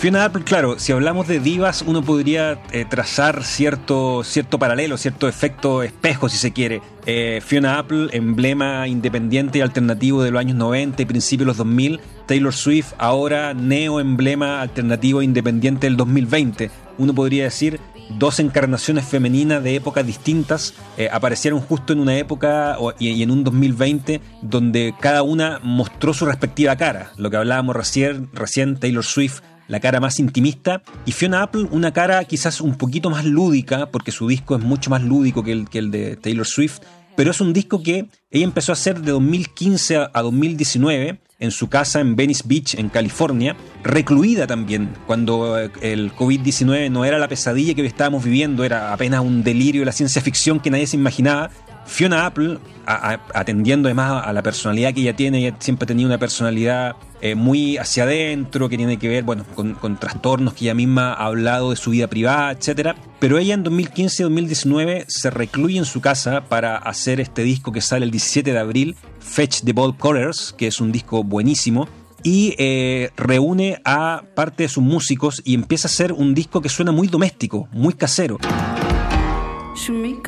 Fiona 0.00 0.24
Apple, 0.24 0.44
claro, 0.44 0.78
si 0.78 0.92
hablamos 0.92 1.28
de 1.28 1.40
divas, 1.40 1.82
uno 1.82 2.02
podría 2.02 2.58
eh, 2.72 2.86
trazar 2.88 3.44
cierto, 3.44 4.24
cierto 4.24 4.58
paralelo, 4.58 4.96
cierto 4.96 5.28
efecto 5.28 5.82
espejo, 5.82 6.30
si 6.30 6.38
se 6.38 6.54
quiere. 6.54 6.80
Eh, 7.04 7.42
Fiona 7.44 7.78
Apple, 7.78 8.08
emblema 8.12 8.88
independiente 8.88 9.58
y 9.58 9.60
alternativo 9.60 10.22
de 10.22 10.30
los 10.30 10.40
años 10.40 10.56
90 10.56 11.02
y 11.02 11.04
principios 11.04 11.40
de 11.40 11.48
los 11.48 11.58
2000. 11.58 12.00
Taylor 12.24 12.54
Swift, 12.54 12.94
ahora 12.96 13.52
neo 13.52 14.00
emblema 14.00 14.62
alternativo 14.62 15.20
e 15.20 15.24
independiente 15.24 15.86
del 15.86 15.98
2020. 15.98 16.70
Uno 16.96 17.14
podría 17.14 17.44
decir 17.44 17.78
dos 18.18 18.40
encarnaciones 18.40 19.04
femeninas 19.04 19.62
de 19.62 19.76
épocas 19.76 20.06
distintas 20.06 20.74
eh, 20.96 21.08
aparecieron 21.12 21.60
justo 21.60 21.92
en 21.92 22.00
una 22.00 22.16
época 22.16 22.76
y, 22.98 23.22
en 23.22 23.30
un 23.30 23.44
2020 23.44 24.20
donde 24.42 24.94
cada 24.98 25.22
una 25.22 25.60
mostró 25.62 26.14
su 26.14 26.26
respectiva 26.26 26.76
cara. 26.76 27.12
Lo 27.18 27.30
que 27.30 27.36
hablábamos 27.36 27.76
recién, 27.76 28.30
recién 28.32 28.78
Taylor 28.78 29.04
Swift 29.04 29.42
la 29.70 29.80
cara 29.80 30.00
más 30.00 30.18
intimista, 30.18 30.82
y 31.06 31.12
Fiona 31.12 31.42
Apple 31.42 31.68
una 31.70 31.92
cara 31.92 32.22
quizás 32.24 32.60
un 32.60 32.76
poquito 32.76 33.08
más 33.08 33.24
lúdica, 33.24 33.86
porque 33.86 34.10
su 34.10 34.28
disco 34.28 34.56
es 34.56 34.62
mucho 34.62 34.90
más 34.90 35.02
lúdico 35.02 35.42
que 35.42 35.52
el, 35.52 35.68
que 35.68 35.78
el 35.78 35.90
de 35.90 36.16
Taylor 36.16 36.46
Swift, 36.46 36.80
pero 37.16 37.30
es 37.30 37.40
un 37.40 37.52
disco 37.52 37.82
que 37.82 38.06
ella 38.30 38.44
empezó 38.44 38.72
a 38.72 38.74
hacer 38.74 39.00
de 39.00 39.12
2015 39.12 39.96
a 40.12 40.22
2019 40.22 41.20
en 41.40 41.50
su 41.50 41.68
casa 41.68 42.00
en 42.00 42.16
Venice 42.16 42.42
Beach, 42.46 42.74
en 42.74 42.90
California, 42.90 43.56
recluida 43.82 44.46
también, 44.46 44.90
cuando 45.06 45.58
eh, 45.58 45.70
el 45.80 46.12
COVID-19 46.12 46.90
no 46.90 47.04
era 47.04 47.18
la 47.18 47.28
pesadilla 47.28 47.74
que 47.74 47.84
estábamos 47.86 48.24
viviendo, 48.24 48.62
era 48.62 48.92
apenas 48.92 49.20
un 49.20 49.42
delirio 49.42 49.80
de 49.80 49.86
la 49.86 49.92
ciencia 49.92 50.20
ficción 50.20 50.60
que 50.60 50.70
nadie 50.70 50.86
se 50.86 50.96
imaginaba. 50.96 51.50
Fiona 51.86 52.26
Apple, 52.26 52.58
atendiendo 52.86 53.88
además 53.88 54.22
a 54.24 54.32
la 54.32 54.42
personalidad 54.42 54.94
que 54.94 55.02
ella 55.02 55.16
tiene, 55.16 55.54
siempre 55.58 55.84
ha 55.84 55.88
tenido 55.88 56.08
una 56.08 56.18
personalidad 56.18 56.96
eh, 57.22 57.34
muy 57.34 57.76
hacia 57.76 58.04
adentro, 58.04 58.68
que 58.68 58.76
tiene 58.76 58.98
que 58.98 59.08
ver 59.08 59.24
bueno, 59.24 59.44
con, 59.54 59.96
trastornos 59.98 60.54
que 60.54 60.64
ella 60.64 60.74
misma 60.74 61.12
ha 61.12 61.26
hablado 61.26 61.70
de 61.70 61.76
su 61.76 61.90
vida 61.90 62.06
privada, 62.06 62.52
etc. 62.52 62.96
Pero 63.18 63.38
ella 63.38 63.54
en 63.54 63.64
2015-2019 63.64 65.04
se 65.08 65.30
recluye 65.30 65.78
en 65.78 65.84
su 65.84 66.00
casa 66.00 66.44
para 66.48 66.76
hacer 66.76 67.20
este 67.20 67.42
disco 67.42 67.72
que 67.72 67.80
sale 67.80 68.04
el 68.04 68.10
17 68.10 68.52
de 68.52 68.58
abril, 68.58 68.96
Fetch 69.18 69.62
the 69.64 69.72
Ball 69.72 69.96
Colors, 69.96 70.54
que 70.56 70.66
es 70.66 70.80
un 70.80 70.92
disco 70.92 71.22
buenísimo. 71.22 71.88
Y 72.22 72.54
eh, 72.58 73.10
reúne 73.16 73.80
a 73.84 74.24
parte 74.34 74.64
de 74.64 74.68
sus 74.68 74.84
músicos 74.84 75.40
y 75.44 75.54
empieza 75.54 75.88
a 75.88 75.90
hacer 75.90 76.12
un 76.12 76.34
disco 76.34 76.60
que 76.60 76.68
suena 76.68 76.92
muy 76.92 77.08
doméstico, 77.08 77.68
muy 77.72 77.94
casero. 77.94 78.38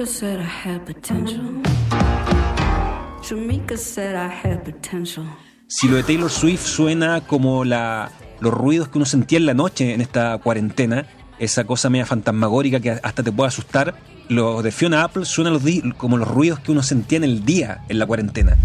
Said 0.06 0.40
I 0.40 0.44
had 0.44 0.86
potential. 0.86 1.44
said 3.76 4.14
I 4.16 4.28
had 4.28 4.64
potential. 4.64 5.26
Si 5.68 5.88
lo 5.88 5.96
de 5.96 6.02
Taylor 6.02 6.30
Swift 6.30 6.64
suena 6.64 7.20
como 7.26 7.64
la, 7.64 8.10
los 8.40 8.54
ruidos 8.54 8.88
que 8.88 8.96
uno 8.96 9.04
sentía 9.04 9.38
en 9.38 9.46
la 9.46 9.52
noche 9.52 9.92
en 9.92 10.00
esta 10.00 10.38
cuarentena, 10.38 11.06
esa 11.38 11.64
cosa 11.64 11.90
media 11.90 12.06
fantasmagórica 12.06 12.80
que 12.80 12.92
hasta 12.92 13.22
te 13.22 13.30
puede 13.30 13.48
asustar, 13.48 13.94
los 14.28 14.62
de 14.64 14.72
Fiona 14.72 15.04
Apple 15.04 15.26
suenan 15.26 15.52
los 15.52 15.62
como 15.98 16.16
los 16.16 16.28
ruidos 16.28 16.60
que 16.60 16.72
uno 16.72 16.82
sentía 16.82 17.18
en 17.18 17.24
el 17.24 17.44
día 17.44 17.84
en 17.90 17.98
la 17.98 18.06
cuarentena. 18.06 18.56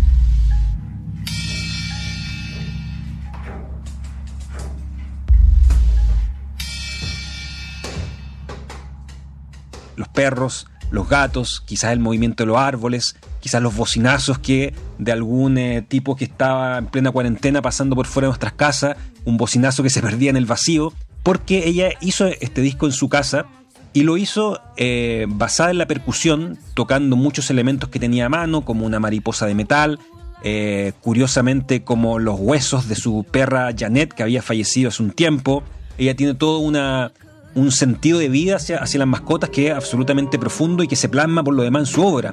Los 9.97 10.07
perros, 10.09 10.67
los 10.91 11.09
gatos, 11.09 11.61
quizás 11.65 11.91
el 11.91 11.99
movimiento 11.99 12.43
de 12.43 12.47
los 12.47 12.57
árboles, 12.57 13.15
quizás 13.39 13.61
los 13.61 13.75
bocinazos 13.75 14.39
que 14.39 14.73
de 14.97 15.11
algún 15.11 15.57
eh, 15.57 15.81
tipo 15.81 16.15
que 16.15 16.25
estaba 16.25 16.77
en 16.77 16.87
plena 16.87 17.11
cuarentena 17.11 17.61
pasando 17.61 17.95
por 17.95 18.07
fuera 18.07 18.27
de 18.27 18.29
nuestras 18.29 18.53
casas, 18.53 18.97
un 19.25 19.37
bocinazo 19.37 19.83
que 19.83 19.89
se 19.89 20.01
perdía 20.01 20.29
en 20.29 20.37
el 20.37 20.45
vacío, 20.45 20.93
porque 21.23 21.67
ella 21.67 21.89
hizo 22.01 22.27
este 22.27 22.61
disco 22.61 22.85
en 22.85 22.93
su 22.93 23.09
casa 23.09 23.45
y 23.93 24.03
lo 24.03 24.17
hizo 24.17 24.61
eh, 24.77 25.25
basada 25.27 25.71
en 25.71 25.77
la 25.77 25.87
percusión, 25.87 26.57
tocando 26.73 27.15
muchos 27.15 27.49
elementos 27.49 27.89
que 27.89 27.99
tenía 27.99 28.27
a 28.27 28.29
mano, 28.29 28.63
como 28.63 28.85
una 28.85 28.99
mariposa 28.99 29.45
de 29.45 29.55
metal, 29.55 29.99
eh, 30.43 30.93
curiosamente 31.01 31.83
como 31.83 32.19
los 32.19 32.39
huesos 32.39 32.87
de 32.87 32.95
su 32.95 33.25
perra 33.29 33.71
Janet, 33.77 34.13
que 34.13 34.23
había 34.23 34.41
fallecido 34.41 34.89
hace 34.89 35.01
un 35.01 35.11
tiempo. 35.11 35.63
Ella 35.97 36.15
tiene 36.15 36.35
todo 36.35 36.59
una, 36.59 37.11
un 37.57 37.71
sentido 37.71 38.19
de 38.19 38.29
vida 38.29 38.55
hacia, 38.57 38.77
hacia 38.77 38.99
las 38.99 39.07
mascotas 39.07 39.49
que 39.49 39.67
es 39.67 39.73
absolutamente 39.73 40.37
profundo 40.37 40.83
y 40.83 40.87
que 40.87 40.95
se 40.95 41.09
plasma 41.09 41.43
por 41.43 41.55
lo 41.55 41.63
demás 41.63 41.81
en 41.81 41.85
su 41.87 42.05
obra. 42.05 42.31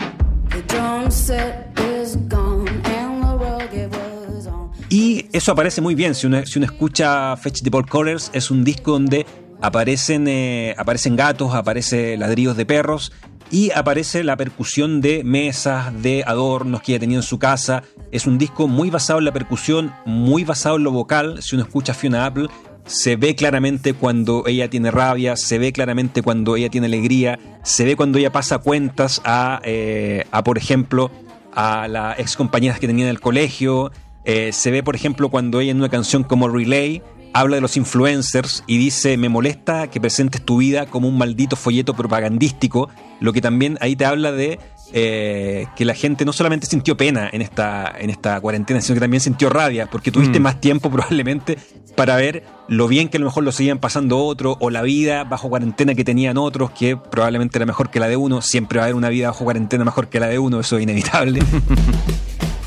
Y 4.90 5.26
eso 5.32 5.52
aparece 5.52 5.80
muy 5.80 5.94
bien. 5.94 6.14
Si 6.14 6.26
uno, 6.26 6.44
si 6.46 6.58
uno 6.58 6.66
escucha 6.66 7.36
Fetch 7.36 7.62
the 7.62 7.70
Ball 7.70 7.88
Colors, 7.88 8.30
es 8.32 8.50
un 8.50 8.62
disco 8.62 8.92
donde 8.92 9.26
aparecen, 9.60 10.28
eh, 10.28 10.74
aparecen 10.78 11.16
gatos, 11.16 11.54
aparece 11.54 12.16
ladrillos 12.16 12.56
de 12.56 12.66
perros 12.66 13.10
y 13.50 13.70
aparece 13.72 14.24
la 14.24 14.36
percusión 14.36 15.00
de 15.00 15.24
mesas, 15.24 16.02
de 16.02 16.22
adornos 16.26 16.82
que 16.82 16.92
ella 16.92 17.00
tenía 17.00 17.16
en 17.16 17.22
su 17.22 17.38
casa. 17.38 17.82
Es 18.12 18.26
un 18.26 18.38
disco 18.38 18.68
muy 18.68 18.90
basado 18.90 19.18
en 19.18 19.24
la 19.24 19.32
percusión, 19.32 19.92
muy 20.04 20.44
basado 20.44 20.76
en 20.76 20.84
lo 20.84 20.92
vocal. 20.92 21.42
Si 21.42 21.56
uno 21.56 21.64
escucha 21.64 21.94
Fiona 21.94 22.26
Apple, 22.26 22.48
se 22.86 23.16
ve 23.16 23.34
claramente 23.34 23.94
cuando 23.94 24.44
ella 24.46 24.68
tiene 24.68 24.90
rabia, 24.90 25.36
se 25.36 25.58
ve 25.58 25.72
claramente 25.72 26.22
cuando 26.22 26.56
ella 26.56 26.68
tiene 26.68 26.86
alegría, 26.86 27.38
se 27.62 27.84
ve 27.84 27.96
cuando 27.96 28.18
ella 28.18 28.32
pasa 28.32 28.58
cuentas 28.58 29.20
a, 29.24 29.60
eh, 29.64 30.24
a 30.30 30.44
por 30.44 30.58
ejemplo, 30.58 31.10
a 31.52 31.88
las 31.88 32.18
ex 32.18 32.36
compañeras 32.36 32.78
que 32.78 32.86
tenía 32.86 33.04
en 33.04 33.10
el 33.10 33.20
colegio, 33.20 33.90
eh, 34.24 34.52
se 34.52 34.70
ve, 34.70 34.82
por 34.82 34.96
ejemplo, 34.96 35.28
cuando 35.28 35.60
ella 35.60 35.70
en 35.70 35.78
una 35.78 35.88
canción 35.88 36.24
como 36.24 36.48
Relay 36.48 37.02
habla 37.34 37.56
de 37.56 37.60
los 37.60 37.76
influencers 37.76 38.62
y 38.66 38.78
dice, 38.78 39.16
me 39.16 39.28
molesta 39.28 39.90
que 39.90 40.00
presentes 40.00 40.42
tu 40.42 40.58
vida 40.58 40.86
como 40.86 41.08
un 41.08 41.18
maldito 41.18 41.56
folleto 41.56 41.94
propagandístico, 41.94 42.88
lo 43.20 43.32
que 43.32 43.40
también 43.40 43.76
ahí 43.80 43.96
te 43.96 44.04
habla 44.04 44.30
de 44.30 44.60
eh, 44.96 45.66
que 45.74 45.84
la 45.84 45.94
gente 45.94 46.24
no 46.24 46.32
solamente 46.32 46.66
sintió 46.66 46.96
pena 46.96 47.28
en 47.32 47.42
esta, 47.42 47.92
en 47.98 48.10
esta 48.10 48.40
cuarentena, 48.40 48.80
sino 48.80 48.94
que 48.94 49.00
también 49.00 49.20
sintió 49.20 49.50
rabia, 49.50 49.90
porque 49.90 50.12
tuviste 50.12 50.38
mm. 50.38 50.42
más 50.42 50.60
tiempo 50.60 50.88
probablemente 50.92 51.58
para 51.96 52.14
ver 52.14 52.44
lo 52.68 52.86
bien 52.86 53.08
que 53.08 53.16
a 53.16 53.20
lo 53.20 53.26
mejor 53.26 53.42
lo 53.42 53.50
seguían 53.50 53.80
pasando 53.80 54.18
otros, 54.18 54.56
o 54.60 54.70
la 54.70 54.82
vida 54.82 55.24
bajo 55.24 55.48
cuarentena 55.48 55.96
que 55.96 56.04
tenían 56.04 56.38
otros, 56.38 56.70
que 56.70 56.96
probablemente 56.96 57.58
era 57.58 57.66
mejor 57.66 57.90
que 57.90 57.98
la 57.98 58.06
de 58.06 58.16
uno. 58.16 58.40
Siempre 58.40 58.78
va 58.78 58.84
a 58.84 58.86
haber 58.86 58.94
una 58.94 59.08
vida 59.08 59.26
bajo 59.26 59.42
cuarentena 59.42 59.84
mejor 59.84 60.06
que 60.06 60.20
la 60.20 60.28
de 60.28 60.38
uno, 60.38 60.60
eso 60.60 60.76
es 60.76 60.84
inevitable. 60.84 61.40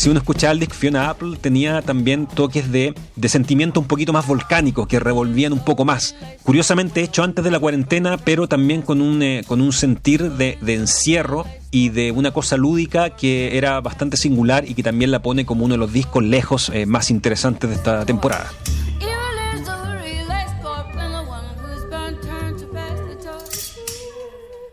si 0.00 0.08
uno 0.08 0.18
escuchaba 0.18 0.52
al 0.52 0.58
disc 0.58 0.72
Fiona 0.72 1.10
Apple, 1.10 1.36
tenía 1.38 1.82
también 1.82 2.26
toques 2.26 2.72
de, 2.72 2.94
de 3.16 3.28
sentimiento 3.28 3.80
un 3.80 3.86
poquito 3.86 4.14
más 4.14 4.26
volcánico, 4.26 4.88
que 4.88 4.98
revolvían 4.98 5.52
un 5.52 5.62
poco 5.62 5.84
más. 5.84 6.14
Curiosamente 6.42 7.02
hecho 7.02 7.22
antes 7.22 7.44
de 7.44 7.50
la 7.50 7.60
cuarentena, 7.60 8.16
pero 8.16 8.48
también 8.48 8.80
con 8.80 9.02
un, 9.02 9.22
eh, 9.22 9.42
con 9.46 9.60
un 9.60 9.74
sentir 9.74 10.32
de, 10.32 10.56
encierro 10.66 11.44
y 11.70 11.90
de 11.90 12.12
una 12.12 12.30
cosa 12.30 12.56
lúdica 12.56 13.10
que 13.10 13.58
era 13.58 13.78
bastante 13.82 14.16
singular 14.16 14.64
y 14.66 14.72
que 14.72 14.82
también 14.82 15.10
la 15.10 15.20
pone 15.20 15.44
como 15.44 15.66
uno 15.66 15.74
de 15.74 15.78
los 15.78 15.92
discos 15.92 16.24
lejos 16.24 16.70
eh, 16.72 16.86
más 16.86 17.10
interesantes 17.10 17.68
de 17.68 17.76
esta 17.76 18.06
temporada. 18.06 18.50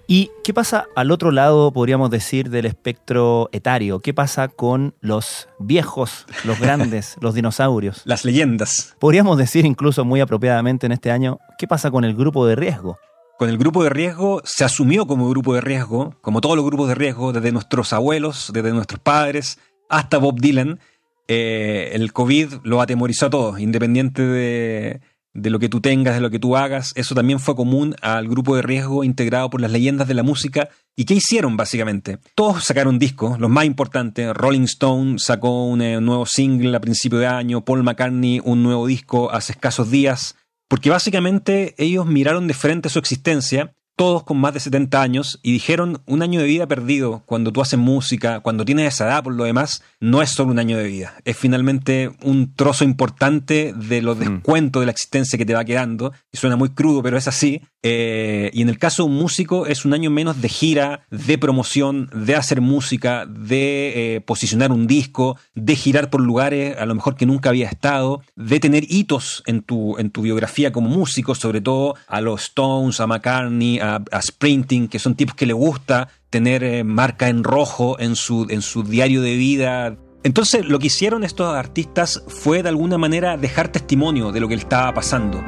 ¿Y 0.10 0.32
qué 0.42 0.54
pasa 0.54 0.88
al 0.96 1.12
otro 1.12 1.32
lado, 1.32 1.74
podríamos 1.74 2.10
decir, 2.10 2.50
del 2.50 2.66
espectro 2.66 3.50
etario? 3.52 4.00
¿Qué 4.00 4.14
pasa 4.14 4.48
con 4.48 4.96
los 5.02 5.50
viejos, 5.60 6.26
los 6.46 6.58
grandes, 6.62 7.18
los 7.22 7.36
dinosaurios? 7.36 8.04
Las 8.06 8.24
leyendas. 8.24 8.96
Podríamos 9.00 9.38
decir 9.38 9.66
incluso 9.66 10.06
muy 10.06 10.22
apropiadamente 10.22 10.86
en 10.86 10.94
este 10.94 11.12
año, 11.12 11.40
¿qué 11.58 11.68
pasa 11.68 11.92
con 11.92 12.06
el 12.06 12.16
grupo 12.16 12.48
de 12.48 12.56
riesgo? 12.56 12.98
Con 13.38 13.50
el 13.50 13.58
grupo 13.58 13.84
de 13.84 13.90
riesgo 13.90 14.42
se 14.46 14.64
asumió 14.64 15.08
como 15.08 15.30
grupo 15.30 15.54
de 15.54 15.60
riesgo, 15.60 16.16
como 16.22 16.40
todos 16.40 16.56
los 16.56 16.66
grupos 16.66 16.88
de 16.88 16.96
riesgo, 16.96 17.34
desde 17.34 17.52
nuestros 17.52 17.92
abuelos, 17.92 18.52
desde 18.54 18.72
nuestros 18.72 19.02
padres, 19.02 19.60
hasta 19.90 20.20
Bob 20.20 20.40
Dylan. 20.40 20.80
Eh, 21.28 21.92
el 21.92 22.14
COVID 22.14 22.54
lo 22.64 22.80
atemorizó 22.80 23.26
a 23.26 23.30
todos, 23.30 23.60
independiente 23.60 24.22
de, 24.22 25.02
de 25.38 25.52
lo 25.52 25.60
que 25.60 25.70
tú 25.70 25.82
tengas, 25.82 26.16
de 26.16 26.22
lo 26.22 26.32
que 26.32 26.40
tú 26.40 26.58
hagas. 26.58 26.92
Eso 26.96 27.14
también 27.14 27.40
fue 27.40 27.56
común 27.56 27.96
al 28.02 28.28
grupo 28.28 28.56
de 28.56 28.64
riesgo 28.64 29.04
integrado 29.04 29.50
por 29.52 29.62
las 29.62 29.72
leyendas 29.72 30.08
de 30.08 30.16
la 30.16 30.24
música. 30.24 30.70
¿Y 30.96 31.06
qué 31.06 31.14
hicieron 31.14 31.56
básicamente? 31.56 32.18
Todos 32.34 32.64
sacaron 32.64 32.98
discos, 32.98 33.40
los 33.40 33.50
más 33.50 33.66
importantes. 33.66 34.34
Rolling 34.34 34.64
Stone 34.64 35.20
sacó 35.20 35.66
un 35.66 35.82
eh, 35.84 36.02
nuevo 36.02 36.26
single 36.26 36.76
a 36.76 36.82
principio 36.82 37.20
de 37.20 37.28
año, 37.28 37.64
Paul 37.64 37.84
McCartney 37.84 38.42
un 38.44 38.64
nuevo 38.64 38.88
disco 38.88 39.32
hace 39.32 39.54
escasos 39.54 39.92
días, 39.92 40.36
porque 40.68 40.90
básicamente 40.90 41.76
ellos 41.78 42.08
miraron 42.08 42.48
de 42.48 42.56
frente 42.56 42.90
su 42.90 42.98
existencia 42.98 43.77
todos 43.98 44.24
con 44.24 44.38
más 44.38 44.54
de 44.54 44.62
70 44.62 45.02
años, 45.02 45.40
y 45.44 45.52
dijeron 45.52 46.02
un 46.06 46.22
año 46.22 46.40
de 46.40 46.46
vida 46.46 46.68
perdido 46.68 47.24
cuando 47.26 47.52
tú 47.52 47.62
haces 47.62 47.80
música, 47.80 48.40
cuando 48.40 48.64
tienes 48.64 48.94
esa 48.94 49.08
edad 49.08 49.24
por 49.24 49.34
lo 49.34 49.44
demás, 49.44 49.84
no 50.00 50.22
es 50.22 50.30
solo 50.30 50.52
un 50.52 50.60
año 50.60 50.78
de 50.78 50.86
vida, 50.86 51.16
es 51.26 51.36
finalmente 51.36 52.12
un 52.24 52.54
trozo 52.54 52.86
importante 52.86 53.74
de 53.76 54.02
los 54.02 54.16
mm. 54.16 54.20
descuentos 54.20 54.82
de 54.82 54.86
la 54.86 54.92
existencia 54.92 55.38
que 55.38 55.46
te 55.46 55.56
va 55.56 55.66
quedando, 55.66 56.14
y 56.32 56.38
suena 56.38 56.56
muy 56.56 56.70
crudo, 56.70 57.02
pero 57.04 57.18
es 57.18 57.28
así, 57.28 57.62
eh, 57.90 58.52
y 58.54 58.62
en 58.64 58.68
el 58.68 58.78
caso 58.78 59.04
de 59.04 59.10
un 59.10 59.16
músico 59.16 59.66
es 59.66 59.86
un 59.86 59.94
año 59.94 60.10
menos 60.10 60.42
de 60.42 60.50
gira, 60.50 61.06
de 61.10 61.38
promoción, 61.38 62.10
de 62.14 62.36
hacer 62.36 62.60
música, 62.60 63.26
de 63.26 64.16
eh, 64.16 64.22
posicionar 64.22 64.74
un 64.74 64.88
disco, 64.88 65.38
de 65.56 65.74
girar 65.78 66.10
por 66.10 66.20
lugares 66.20 66.78
a 66.78 66.86
lo 66.86 66.96
mejor 66.96 67.16
que 67.16 67.26
nunca 67.26 67.48
había 67.48 67.70
estado, 67.70 68.22
de 68.36 68.60
tener 68.60 68.84
hitos 68.90 69.42
en 69.46 69.62
tu, 69.62 69.98
en 70.00 70.10
tu 70.10 70.24
biografía 70.24 70.74
como 70.74 70.90
músico, 70.90 71.34
sobre 71.34 71.62
todo 71.62 71.96
a 72.10 72.20
los 72.20 72.42
Stones, 72.44 73.00
a 73.00 73.08
McCartney, 73.08 73.80
a, 73.80 74.02
Sprinting, 74.22 74.90
que 74.90 75.00
son 75.00 75.16
tipos 75.16 75.36
que 75.36 75.46
le 75.46 75.54
gusta 75.54 76.10
tener 76.30 76.66
eh, 76.66 76.84
marca 76.84 77.30
en 77.30 77.46
rojo 77.46 77.98
en 78.02 78.18
su, 78.18 78.48
en 78.50 78.62
su 78.62 78.84
diario 78.84 79.22
de 79.22 79.38
vida. 79.38 79.96
Entonces 80.24 80.66
lo 80.66 80.78
que 80.80 80.88
hicieron 80.88 81.24
estos 81.24 81.56
artistas 81.56 82.22
fue 82.28 82.64
de 82.64 82.70
alguna 82.70 82.98
manera 82.98 83.38
dejar 83.38 83.70
testimonio 83.70 84.34
de 84.34 84.42
lo 84.42 84.50
que 84.50 84.56
estaba 84.56 84.94
pasando. 84.94 85.42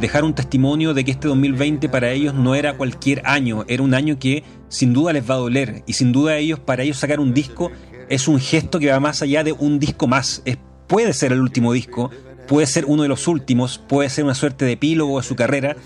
Dejar 0.00 0.24
un 0.24 0.34
testimonio 0.34 0.94
de 0.94 1.04
que 1.04 1.12
este 1.12 1.28
2020 1.28 1.88
para 1.88 2.10
ellos 2.10 2.34
no 2.34 2.54
era 2.54 2.76
cualquier 2.76 3.22
año, 3.24 3.64
era 3.68 3.82
un 3.82 3.94
año 3.94 4.18
que 4.18 4.42
sin 4.68 4.92
duda 4.92 5.12
les 5.12 5.28
va 5.28 5.34
a 5.34 5.38
doler 5.38 5.82
y 5.86 5.92
sin 5.92 6.12
duda 6.12 6.36
ellos 6.36 6.58
para 6.58 6.82
ellos 6.82 6.96
sacar 6.96 7.20
un 7.20 7.34
disco 7.34 7.70
es 8.08 8.28
un 8.28 8.40
gesto 8.40 8.78
que 8.78 8.90
va 8.90 9.00
más 9.00 9.22
allá 9.22 9.42
de 9.42 9.52
un 9.52 9.78
disco 9.78 10.06
más, 10.06 10.42
es, 10.44 10.58
puede 10.86 11.14
ser 11.14 11.32
el 11.32 11.40
último 11.40 11.72
disco, 11.72 12.10
puede 12.46 12.66
ser 12.66 12.84
uno 12.84 13.02
de 13.02 13.08
los 13.08 13.26
últimos, 13.26 13.78
puede 13.78 14.10
ser 14.10 14.24
una 14.24 14.34
suerte 14.34 14.64
de 14.64 14.72
epílogo 14.72 15.18
de 15.18 15.26
su 15.26 15.36
carrera. 15.36 15.76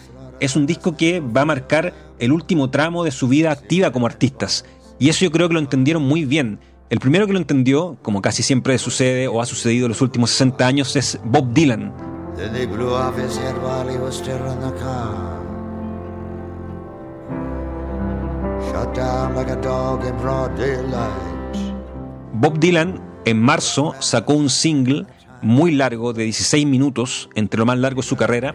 Es 0.40 0.56
un 0.56 0.66
disco 0.66 0.96
que 0.96 1.20
va 1.20 1.42
a 1.42 1.46
marcar 1.46 1.94
el 2.18 2.32
último 2.32 2.70
tramo 2.70 3.04
de 3.04 3.12
su 3.12 3.28
vida 3.28 3.52
activa 3.52 3.92
como 3.92 4.06
artistas. 4.06 4.64
Y 4.98 5.08
eso 5.08 5.24
yo 5.24 5.30
creo 5.30 5.46
que 5.46 5.54
lo 5.54 5.60
entendieron 5.60 6.02
muy 6.02 6.24
bien. 6.24 6.58
El 6.88 7.00
primero 7.00 7.26
que 7.26 7.32
lo 7.32 7.40
entendió, 7.40 7.96
como 8.00 8.22
casi 8.22 8.44
siempre 8.44 8.78
sucede 8.78 9.26
o 9.26 9.42
ha 9.42 9.46
sucedido 9.46 9.86
en 9.86 9.88
los 9.90 10.02
últimos 10.02 10.30
60 10.30 10.64
años, 10.64 10.94
es 10.94 11.18
Bob 11.24 11.52
Dylan. 11.52 11.92
Bob 22.34 22.58
Dylan 22.60 23.00
en 23.24 23.42
marzo 23.42 23.94
sacó 23.98 24.34
un 24.34 24.48
single 24.48 25.06
muy 25.42 25.72
largo, 25.72 26.12
de 26.12 26.22
16 26.22 26.66
minutos, 26.66 27.28
entre 27.34 27.58
lo 27.58 27.66
más 27.66 27.78
largo 27.78 28.02
de 28.02 28.06
su 28.06 28.14
carrera, 28.14 28.54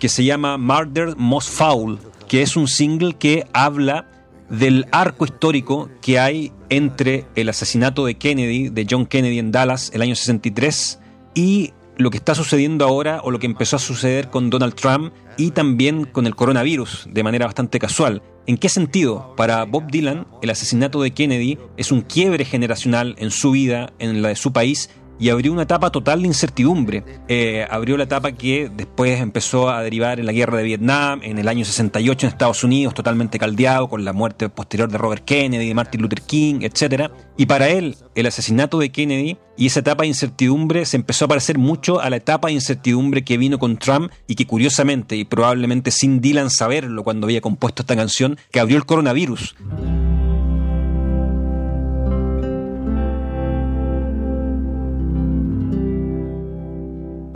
que 0.00 0.08
se 0.08 0.24
llama 0.24 0.58
Murder 0.58 1.14
Most 1.16 1.50
Foul, 1.50 2.00
que 2.26 2.42
es 2.42 2.56
un 2.56 2.66
single 2.66 3.14
que 3.14 3.46
habla 3.52 4.17
del 4.50 4.86
arco 4.92 5.24
histórico 5.24 5.90
que 6.00 6.18
hay 6.18 6.52
entre 6.70 7.26
el 7.34 7.48
asesinato 7.48 8.06
de 8.06 8.16
Kennedy, 8.16 8.68
de 8.68 8.86
John 8.88 9.06
Kennedy 9.06 9.38
en 9.38 9.52
Dallas, 9.52 9.90
el 9.94 10.02
año 10.02 10.14
63, 10.14 11.00
y 11.34 11.72
lo 11.98 12.10
que 12.10 12.16
está 12.16 12.34
sucediendo 12.34 12.84
ahora 12.84 13.20
o 13.24 13.30
lo 13.30 13.38
que 13.40 13.46
empezó 13.46 13.76
a 13.76 13.80
suceder 13.80 14.28
con 14.30 14.50
Donald 14.50 14.74
Trump 14.74 15.12
y 15.36 15.50
también 15.50 16.04
con 16.04 16.26
el 16.26 16.36
coronavirus 16.36 17.08
de 17.10 17.22
manera 17.24 17.46
bastante 17.46 17.78
casual. 17.78 18.22
¿En 18.46 18.56
qué 18.56 18.68
sentido? 18.68 19.34
Para 19.36 19.64
Bob 19.64 19.90
Dylan, 19.90 20.26
el 20.40 20.50
asesinato 20.50 21.02
de 21.02 21.10
Kennedy 21.10 21.58
es 21.76 21.92
un 21.92 22.00
quiebre 22.00 22.44
generacional 22.44 23.14
en 23.18 23.30
su 23.30 23.50
vida, 23.50 23.92
en 23.98 24.22
la 24.22 24.28
de 24.28 24.36
su 24.36 24.52
país, 24.52 24.90
y 25.18 25.30
abrió 25.30 25.52
una 25.52 25.62
etapa 25.62 25.90
total 25.90 26.22
de 26.22 26.28
incertidumbre. 26.28 27.04
Eh, 27.28 27.66
abrió 27.70 27.96
la 27.96 28.04
etapa 28.04 28.32
que 28.32 28.70
después 28.74 29.20
empezó 29.20 29.68
a 29.70 29.82
derivar 29.82 30.20
en 30.20 30.26
la 30.26 30.32
guerra 30.32 30.58
de 30.58 30.64
Vietnam, 30.64 31.20
en 31.22 31.38
el 31.38 31.48
año 31.48 31.64
68 31.64 32.26
en 32.26 32.32
Estados 32.32 32.64
Unidos, 32.64 32.94
totalmente 32.94 33.38
caldeado 33.38 33.88
con 33.88 34.04
la 34.04 34.12
muerte 34.12 34.48
posterior 34.48 34.90
de 34.90 34.98
Robert 34.98 35.24
Kennedy, 35.24 35.68
de 35.68 35.74
Martin 35.74 36.02
Luther 36.02 36.22
King, 36.22 36.60
etc. 36.62 37.10
Y 37.36 37.46
para 37.46 37.68
él, 37.68 37.96
el 38.14 38.26
asesinato 38.26 38.78
de 38.78 38.90
Kennedy 38.90 39.38
y 39.56 39.66
esa 39.66 39.80
etapa 39.80 40.02
de 40.02 40.08
incertidumbre 40.08 40.86
se 40.86 40.96
empezó 40.96 41.24
a 41.24 41.28
parecer 41.28 41.58
mucho 41.58 42.00
a 42.00 42.10
la 42.10 42.16
etapa 42.16 42.48
de 42.48 42.54
incertidumbre 42.54 43.24
que 43.24 43.38
vino 43.38 43.58
con 43.58 43.76
Trump 43.76 44.12
y 44.26 44.36
que 44.36 44.46
curiosamente, 44.46 45.16
y 45.16 45.24
probablemente 45.24 45.90
sin 45.90 46.20
Dylan 46.20 46.50
saberlo 46.50 47.02
cuando 47.02 47.26
había 47.26 47.40
compuesto 47.40 47.82
esta 47.82 47.96
canción, 47.96 48.38
que 48.52 48.60
abrió 48.60 48.76
el 48.76 48.86
coronavirus. 48.86 49.56